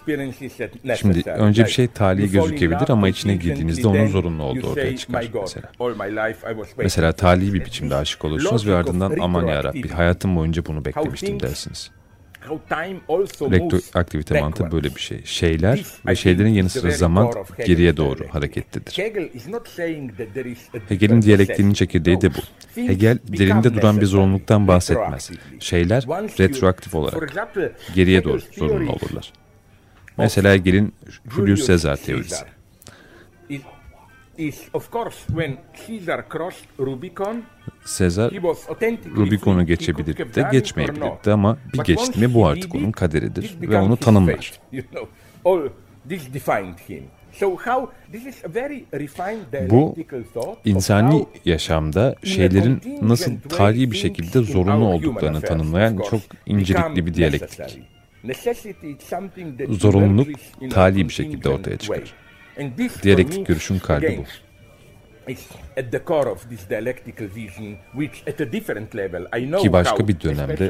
Şimdi 0.95 1.29
önce 1.29 1.65
bir 1.65 1.69
şey 1.69 1.87
tali 1.87 2.31
gözükebilir 2.31 2.89
ama 2.89 3.09
içine 3.09 3.35
girdiğinizde 3.35 3.87
onun 3.87 4.07
zorunlu 4.07 4.43
olduğu 4.43 4.69
ortaya 4.69 4.97
çıkar 4.97 5.25
mesela. 5.41 5.71
Mesela 6.77 7.11
tali 7.11 7.53
bir 7.53 7.65
biçimde 7.65 7.95
aşık 7.95 8.25
olursunuz 8.25 8.67
ve 8.67 8.75
ardından 8.75 9.13
aman 9.21 9.47
yarabbi 9.47 9.89
hayatım 9.89 10.35
boyunca 10.35 10.65
bunu 10.65 10.85
beklemiştim 10.85 11.39
dersiniz. 11.39 11.91
Retroaktivite 13.51 14.41
mantığı 14.41 14.71
böyle 14.71 14.95
bir 14.95 15.01
şey. 15.01 15.21
Şeyler 15.25 15.85
ve 16.07 16.15
şeylerin 16.15 16.49
yanı 16.49 16.69
sıra 16.69 16.91
zaman 16.91 17.31
geriye 17.65 17.97
doğru 17.97 18.19
hareketlidir. 18.31 18.93
Hegel'in 20.89 21.21
diyalektiğinin 21.21 21.73
çekirdeği 21.73 22.21
de 22.21 22.29
bu. 22.33 22.39
Hegel 22.75 23.17
derinde 23.27 23.73
duran 23.73 24.01
bir 24.01 24.05
zorunluluktan 24.05 24.67
bahsetmez. 24.67 25.31
Şeyler 25.59 26.03
retroaktif 26.39 26.95
olarak 26.95 27.33
geriye 27.95 28.23
doğru 28.23 28.41
zorunlu 28.57 28.91
olurlar. 28.91 29.33
Mesela 30.17 30.53
Hegel'in 30.53 30.93
Julius 31.35 31.67
Caesar 31.67 31.95
teorisi. 31.97 32.45
Sezar 37.85 38.31
Rubicon'u 39.17 39.65
geçebilirdi 39.65 40.35
de 40.35 40.47
geçmeyebilirdi 40.51 41.31
ama 41.31 41.57
bir 41.73 41.79
geçti 41.83 42.19
mi 42.19 42.33
bu 42.33 42.47
artık 42.47 42.75
onun 42.75 42.91
kaderidir 42.91 43.55
ve 43.61 43.79
onu 43.79 43.97
tanımlar. 43.97 44.51
Bu 49.69 49.95
insani 50.65 51.25
yaşamda 51.45 52.15
şeylerin 52.23 52.81
nasıl 53.01 53.31
tarihi 53.49 53.91
bir 53.91 53.97
şekilde 53.97 54.39
zorunlu 54.43 54.85
olduklarını 54.85 55.41
tanımlayan 55.41 55.97
çok 56.09 56.21
incelikli 56.45 57.05
bir 57.05 57.13
diyalektik. 57.13 57.59
Zorunluluk 59.81 60.27
tali 60.69 61.07
bir 61.07 61.13
şekilde 61.13 61.49
ortaya 61.49 61.77
çıkar. 61.77 62.13
Diyalektik 63.03 63.47
görüşün 63.47 63.79
kalbi 63.79 64.01
bu. 64.17 64.23
Ki 69.61 69.73
başka 69.73 70.07
bir 70.07 70.21
dönemde 70.21 70.67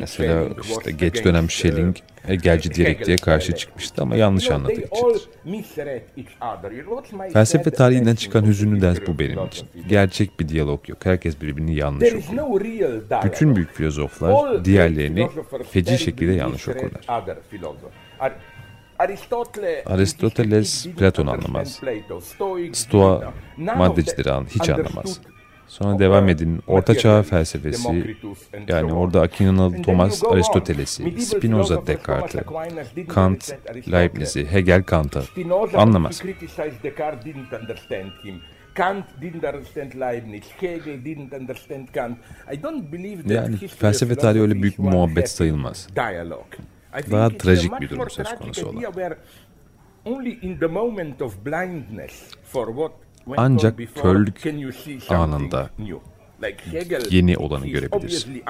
mesela 0.00 0.48
işte 0.78 0.90
geç 0.90 1.24
dönem 1.24 1.50
Schelling 1.50 1.96
Hegelci 2.26 2.74
diyalektiğe 2.74 3.16
karşı 3.16 3.52
çıkmıştı 3.56 4.02
ama 4.02 4.16
yanlış 4.16 4.50
anladığı 4.50 4.72
içindir. 4.72 5.28
Felsefe 7.32 7.70
tarihinden 7.70 8.14
çıkan 8.14 8.44
hüzünlü 8.46 8.80
ders 8.80 8.98
bu 9.06 9.18
benim 9.18 9.46
için. 9.46 9.68
Gerçek 9.88 10.40
bir 10.40 10.48
diyalog 10.48 10.88
yok. 10.88 11.06
Herkes 11.06 11.40
birbirini 11.40 11.74
yanlış 11.74 12.08
okuyor. 12.14 12.24
Bütün 13.24 13.56
büyük 13.56 13.72
filozoflar 13.72 14.30
diğerlerini 14.64 15.28
feci 15.70 15.98
şekilde 15.98 16.32
yanlış 16.32 16.68
okurlar. 16.68 17.04
Aristoteles 19.86 20.86
Platon 20.98 21.26
anlamaz. 21.26 21.80
Stoa 22.72 23.32
maddecileri 23.56 24.46
hiç 24.46 24.68
anlamaz. 24.68 25.20
Sonra 25.68 25.98
devam 25.98 26.28
edin. 26.28 26.60
Orta 26.66 26.98
Çağ 26.98 27.22
felsefesi, 27.22 28.16
yani 28.68 28.92
orada 28.92 29.20
Aquinalı 29.20 29.82
Thomas 29.82 30.24
Aristoteles'i, 30.24 31.20
Spinoza 31.20 31.86
Descartes'i, 31.86 32.44
Kant 33.08 33.54
Leibniz'i, 33.92 34.46
Hegel 34.52 34.82
Kant'ı 34.82 35.22
anlamaz. 35.76 36.22
Kant 38.74 39.04
didn't 39.22 39.44
understand 39.44 39.92
Leibniz, 39.94 40.44
Hegel 40.60 41.04
didn't 41.04 41.32
understand 41.32 41.88
Kant. 41.94 42.18
I 42.52 42.62
don't 42.62 42.92
believe 42.92 43.22
that 43.22 43.30
yani 43.30 43.56
felsefe 43.56 44.14
tarihi 44.14 44.42
öyle 44.42 44.62
büyük 44.62 44.78
bir 44.78 44.82
muhabbet 44.82 45.30
sayılmaz 45.30 45.88
daha 47.10 47.28
trajik 47.38 47.80
bir 47.80 47.90
durum 47.90 48.10
söz 48.10 48.34
konusu 48.38 48.66
olan. 48.68 48.82
Ancak 53.36 53.78
körlük 54.02 54.42
anında 55.08 55.70
yeni 57.10 57.36
olanı 57.38 57.66
görebilirsin. 57.66 58.42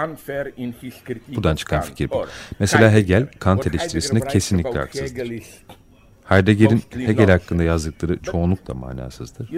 Buradan 1.37 1.57
çıkan 1.57 1.81
fikir 1.83 2.11
bu. 2.11 2.27
Mesela 2.59 2.93
Hegel, 2.93 3.27
Kant 3.39 3.67
eleştirisinde 3.67 4.21
kesinlikle 4.33 4.71
haksızdır. 4.79 5.31
Heidegger'in 6.25 6.83
Hegel 7.07 7.31
hakkında 7.31 7.63
yazdıkları 7.63 8.19
çoğunlukla 8.23 8.75
manasızdır. 8.75 9.49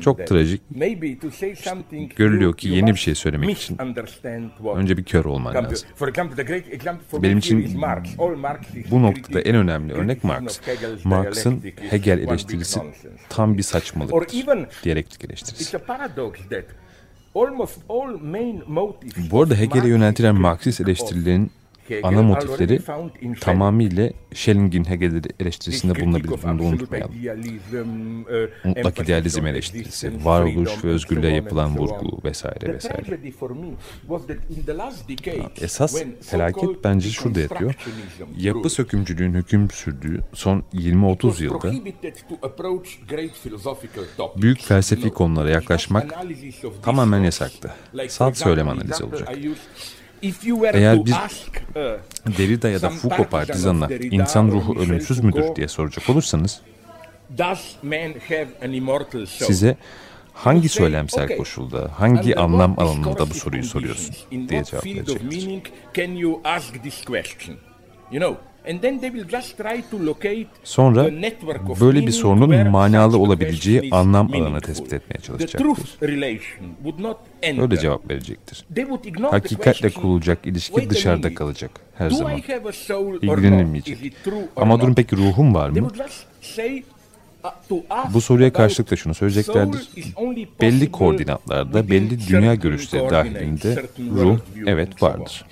Çok 0.00 0.26
trajik. 0.26 0.62
İşte 1.52 1.70
görülüyor 2.16 2.56
ki 2.56 2.68
yeni 2.68 2.90
bir 2.94 2.98
şey 2.98 3.14
söylemek 3.14 3.50
için 3.58 3.78
önce 4.76 4.96
bir 4.96 5.04
kör 5.04 5.24
olman 5.24 5.54
lazım. 5.54 5.88
Benim 7.22 7.38
için 7.38 7.80
bu 8.90 9.02
noktada 9.02 9.40
en 9.40 9.54
önemli 9.56 9.92
örnek 9.92 10.24
Marx. 10.24 10.60
Marx'ın 11.04 11.62
Hegel 11.90 12.18
eleştirisi 12.18 12.80
tam 13.28 13.58
bir 13.58 13.62
saçmalıktır. 13.62 14.16
Diyalektik 14.84 15.24
eleştirisi. 15.24 15.78
Bu 19.30 19.42
arada 19.42 19.54
Hegel'e 19.54 19.88
yöneltilen 19.88 20.34
Marksist 20.34 20.80
eleştirilerin 20.80 21.50
ana 22.02 22.22
motifleri 22.22 22.80
tamamıyla 23.40 24.10
Schelling'in 24.34 24.84
Hegel 24.84 25.22
eleştirisinde 25.40 26.00
bulunabilir. 26.00 26.28
Bunu 26.42 26.58
da 26.58 26.62
unutmayalım. 26.62 27.14
Mutlak 28.64 28.98
idealizm 28.98 29.46
eleştirisi, 29.46 30.24
varoluş 30.24 30.84
ve 30.84 30.88
özgürlüğe 30.88 31.34
yapılan 31.34 31.76
vurgu 31.78 32.20
vesaire 32.24 32.74
vesaire. 32.74 33.18
Esas 35.60 36.02
felaket 36.20 36.84
bence 36.84 37.10
şurada 37.10 37.40
yatıyor. 37.40 37.74
Yapı 38.38 38.70
sökümcülüğün 38.70 39.34
hüküm 39.34 39.70
sürdüğü 39.70 40.20
son 40.32 40.64
20-30 40.74 41.42
yılda 41.42 41.72
büyük 44.42 44.60
felsefi 44.60 45.10
konulara 45.10 45.50
yaklaşmak 45.50 46.14
tamamen 46.82 47.20
yasaktı. 47.20 47.70
Salt 48.08 48.36
söylem 48.36 48.68
analizi 48.68 49.04
olacak. 49.04 49.28
Eğer 50.78 51.06
biz 51.06 51.14
uh, 51.76 52.36
Derrida 52.38 52.68
ya 52.68 52.82
da 52.82 52.88
Foucault 52.90 53.30
partizanına 53.30 53.88
insan 54.10 54.48
ruhu 54.48 54.80
ölümsüz 54.80 55.18
müdür 55.24 55.56
diye 55.56 55.68
soracak 55.68 56.10
olursanız 56.10 56.60
size 59.46 59.76
hangi 60.34 60.68
söylemsel 60.68 61.36
koşulda, 61.36 61.90
hangi 61.98 62.36
anlam 62.36 62.74
alanında 62.78 63.30
bu 63.30 63.34
soruyu 63.34 63.64
soruyorsun 63.64 64.14
diye 64.48 64.64
cevap 64.64 64.84
verecektir. 64.96 65.30
Sonra 70.64 71.04
böyle 71.80 72.06
bir 72.06 72.12
sorunun 72.12 72.68
manalı 72.70 73.18
olabileceği 73.18 73.78
anlam 73.90 74.32
alanı 74.34 74.60
tespit 74.60 74.92
etmeye 74.92 75.18
çalışacaktır. 75.20 75.58
Öyle 77.62 77.76
cevap 77.76 78.10
verecektir. 78.10 78.64
Hakikatle 79.30 79.90
kurulacak 79.90 80.46
ilişki 80.46 80.74
dışarıda 80.90 81.34
kalacak 81.34 81.70
her 81.94 82.10
zaman. 82.10 82.32
İlgilenilmeyecek. 83.36 83.98
Ama 84.56 84.80
durum 84.80 84.94
peki 84.94 85.16
ruhum 85.16 85.54
var 85.54 85.68
mı? 85.68 85.74
Bu 88.14 88.20
soruya 88.20 88.52
karşılık 88.52 88.90
da 88.90 88.96
şunu 88.96 89.14
söyleyeceklerdir. 89.14 89.88
Belli 90.60 90.92
koordinatlarda, 90.92 91.90
belli 91.90 92.10
dünya 92.28 92.54
görüşleri 92.54 93.02
dahilinde 93.10 93.82
ruh 94.10 94.38
evet 94.66 95.02
vardır. 95.02 95.44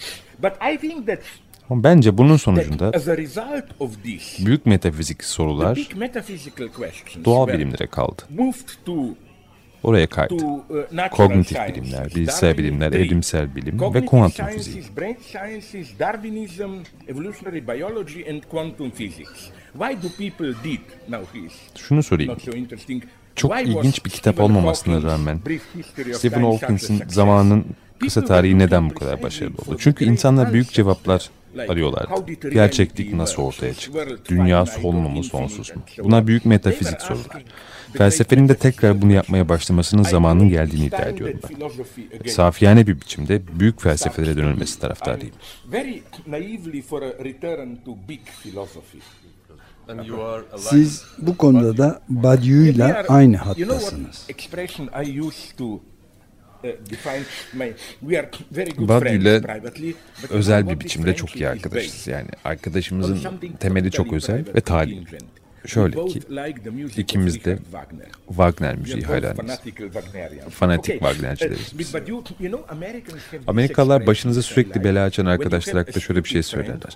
Ama 1.70 1.84
bence 1.84 2.18
bunun 2.18 2.36
sonucunda 2.36 2.92
büyük 4.46 4.66
metafizik 4.66 5.24
sorular 5.24 5.78
doğal 7.24 7.48
bilimlere 7.48 7.86
kaldı. 7.86 8.22
Oraya 9.82 10.06
kaydı. 10.06 10.34
Uh, 10.34 11.08
Kognitif 11.10 11.58
bilimler, 11.68 12.06
bilgisayar 12.14 12.58
bilimler, 12.58 12.92
evrimsel 12.92 13.56
bilim 13.56 13.80
ve 13.94 14.06
kuantum 14.06 14.46
fiziği. 14.46 14.84
Şunu 21.76 22.02
sorayım. 22.02 22.36
Çok 23.36 23.50
ilginç 23.62 24.04
bir 24.04 24.10
kitap 24.10 24.40
olmamasına 24.40 25.02
rağmen 25.02 25.40
Stephen 26.14 26.42
Hawking'in 26.42 27.02
zamanının 27.08 27.64
kısa 28.00 28.24
tarihi 28.24 28.58
neden 28.58 28.90
bu 28.90 28.94
kadar 28.94 29.22
başarılı 29.22 29.54
oldu? 29.56 29.76
Çünkü 29.78 30.04
insanlar 30.04 30.52
büyük 30.52 30.72
cevaplar 30.72 31.30
arıyorlardı. 31.68 32.08
Gerçeklik 32.50 33.12
nasıl 33.14 33.42
ortaya 33.42 33.74
çıktı? 33.74 34.18
Dünya 34.28 34.66
sonlu 34.66 35.08
mu 35.08 35.24
sonsuz 35.24 35.76
mu? 35.76 35.82
Buna 36.04 36.26
büyük 36.26 36.44
metafizik 36.46 37.00
sorular. 37.02 37.44
Felsefenin 37.92 38.48
de 38.48 38.54
tekrar 38.56 39.02
bunu 39.02 39.12
yapmaya 39.12 39.48
başlamasının 39.48 40.02
zamanının 40.02 40.48
geldiğini 40.48 40.86
iddia 40.86 41.02
ediyorum 41.02 41.40
ben. 41.42 41.48
Safiyane 42.28 42.86
bir 42.86 43.00
biçimde 43.00 43.42
büyük 43.60 43.80
felsefelere 43.82 44.36
dönülmesi 44.36 44.80
taraftarıyım. 44.80 45.34
Siz 50.58 51.04
bu 51.18 51.36
konuda 51.36 51.76
da 51.78 52.00
Badiou'yla 52.08 53.04
aynı 53.08 53.36
hattasınız. 53.36 54.26
Badiou 58.88 59.00
ile 59.22 59.40
özel 60.30 60.68
bir 60.70 60.80
biçimde 60.80 61.14
çok 61.16 61.36
iyi 61.36 61.48
arkadaşız. 61.48 62.06
Yani 62.06 62.28
arkadaşımızın 62.44 63.14
temeli 63.60 63.90
çok 63.90 64.12
özel 64.12 64.44
ve 64.56 64.60
tarihi. 64.60 65.04
Şöyle 65.66 65.96
ki 66.06 66.20
ikimiz 67.00 67.44
de 67.44 67.58
Wagner 68.28 68.76
müziği 68.76 69.02
hayranıyız. 69.04 69.60
Fanatik 70.50 70.92
Wagnercileriz 70.92 71.78
biz. 71.78 71.92
Amerikalılar 73.46 74.06
başınıza 74.06 74.42
sürekli 74.42 74.84
bela 74.84 75.04
açan 75.04 75.26
arkadaşlar 75.26 75.76
hakkında 75.76 76.00
şöyle 76.00 76.24
bir 76.24 76.28
şey 76.28 76.42
söylerler. 76.42 76.90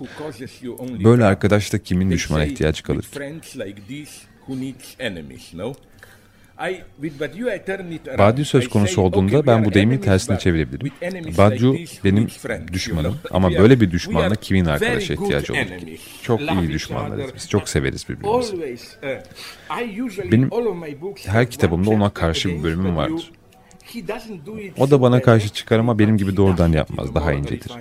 Böyle 1.03 1.23
arkadaşla 1.25 1.77
kimin 1.77 2.11
düşmana 2.11 2.45
ihtiyacı 2.45 2.83
kalır? 2.83 3.05
Badiou 8.17 8.45
söz 8.45 8.67
konusu 8.69 9.01
olduğunda 9.01 9.47
ben 9.47 9.65
bu 9.65 9.73
deyimin 9.73 9.97
tersine 9.97 10.39
çevirebilirim. 10.39 10.91
Badiou 11.37 11.73
benim 12.03 12.27
düşmanım 12.73 13.17
ama 13.31 13.49
böyle 13.59 13.81
bir 13.81 13.91
düşmanla 13.91 14.35
kimin 14.35 14.65
arkadaşa 14.65 15.13
ihtiyacı 15.13 15.53
olur 15.53 15.59
ki? 15.79 15.97
Çok 16.23 16.41
iyi 16.41 16.69
düşmanlarız 16.73 17.35
biz. 17.35 17.49
Çok 17.49 17.69
severiz 17.69 18.09
birbirimizi. 18.09 18.29
Benim 20.31 20.49
her 21.25 21.49
kitabımda 21.51 21.89
ona 21.89 22.09
karşı 22.09 22.49
bir 22.49 22.63
bölümüm 22.63 22.95
vardır. 22.95 23.31
O 24.77 24.91
da 24.91 25.01
bana 25.01 25.21
karşı 25.21 25.49
çıkar 25.49 25.79
ama 25.79 25.99
benim 25.99 26.17
gibi 26.17 26.37
doğrudan 26.37 26.71
yapmaz, 26.71 27.15
daha 27.15 27.33
incedir. 27.33 27.71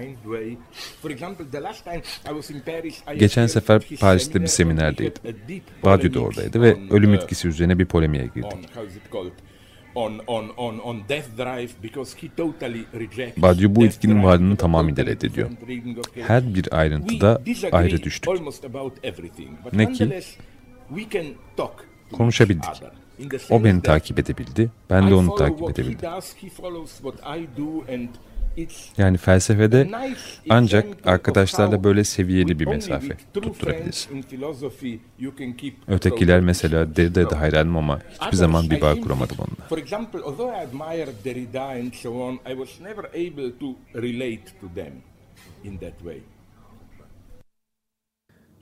Geçen 3.18 3.46
sefer 3.46 3.82
Paris'te 4.00 4.42
bir 4.42 4.46
seminerdeydim. 4.46 5.22
Badiou 5.84 6.14
da 6.14 6.20
oradaydı 6.20 6.62
ve 6.62 6.76
ölüm 6.90 7.14
etkisi 7.14 7.48
üzerine 7.48 7.78
bir 7.78 7.84
polemiğe 7.86 8.24
girdik. 8.24 8.44
Badiou 13.36 13.74
bu 13.74 13.84
etkinin 13.84 14.22
varlığını 14.24 14.57
tamamıyla 14.57 15.07
reddediyor. 15.07 15.50
Her 16.26 16.55
bir 16.55 16.78
ayrıntıda 16.78 17.40
ayrı 17.72 18.02
düştük. 18.02 18.26
Ne 19.72 19.92
ki 19.92 20.05
konuşabildik. 22.12 22.64
O 23.50 23.64
beni 23.64 23.82
takip 23.82 24.18
edebildi, 24.18 24.70
ben 24.90 25.10
de 25.10 25.14
onu 25.14 25.34
takip 25.34 25.70
edebildim. 25.70 26.08
Yani 28.98 29.16
felsefede 29.18 29.90
ancak 30.48 30.86
arkadaşlarla 31.06 31.84
böyle 31.84 32.04
seviyeli 32.04 32.58
bir 32.58 32.66
mesafe 32.66 33.16
tutturabilirsin. 33.34 34.24
Ötekiler 35.88 36.40
mesela 36.40 36.96
Derrida'ya 36.96 37.40
hayranım 37.40 37.76
ama 37.76 38.00
hiçbir 38.10 38.36
zaman 38.36 38.70
bir 38.70 38.80
bağ 38.80 39.00
kuramadım 39.00 39.36
onunla. 39.38 39.68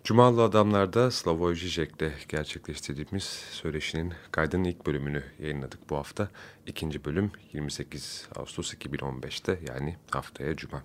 Cumalı 0.04 0.42
Adamlar'da 0.42 1.10
Slavoj 1.10 1.60
Žižek'le 1.60 2.12
gerçekleştirdiğimiz 2.28 3.24
söyleşinin 3.50 4.14
kaydının 4.30 4.64
ilk 4.64 4.86
bölümünü 4.86 5.24
yayınladık 5.38 5.90
bu 5.90 5.96
hafta. 5.96 6.28
İkinci 6.66 7.04
bölüm 7.04 7.30
28 7.52 8.28
Ağustos 8.36 8.74
2015'te 8.74 9.58
yani 9.68 9.96
haftaya 10.10 10.56
Cuma. 10.56 10.82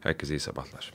Herkese 0.00 0.34
iyi 0.34 0.40
sabahlar. 0.40 0.92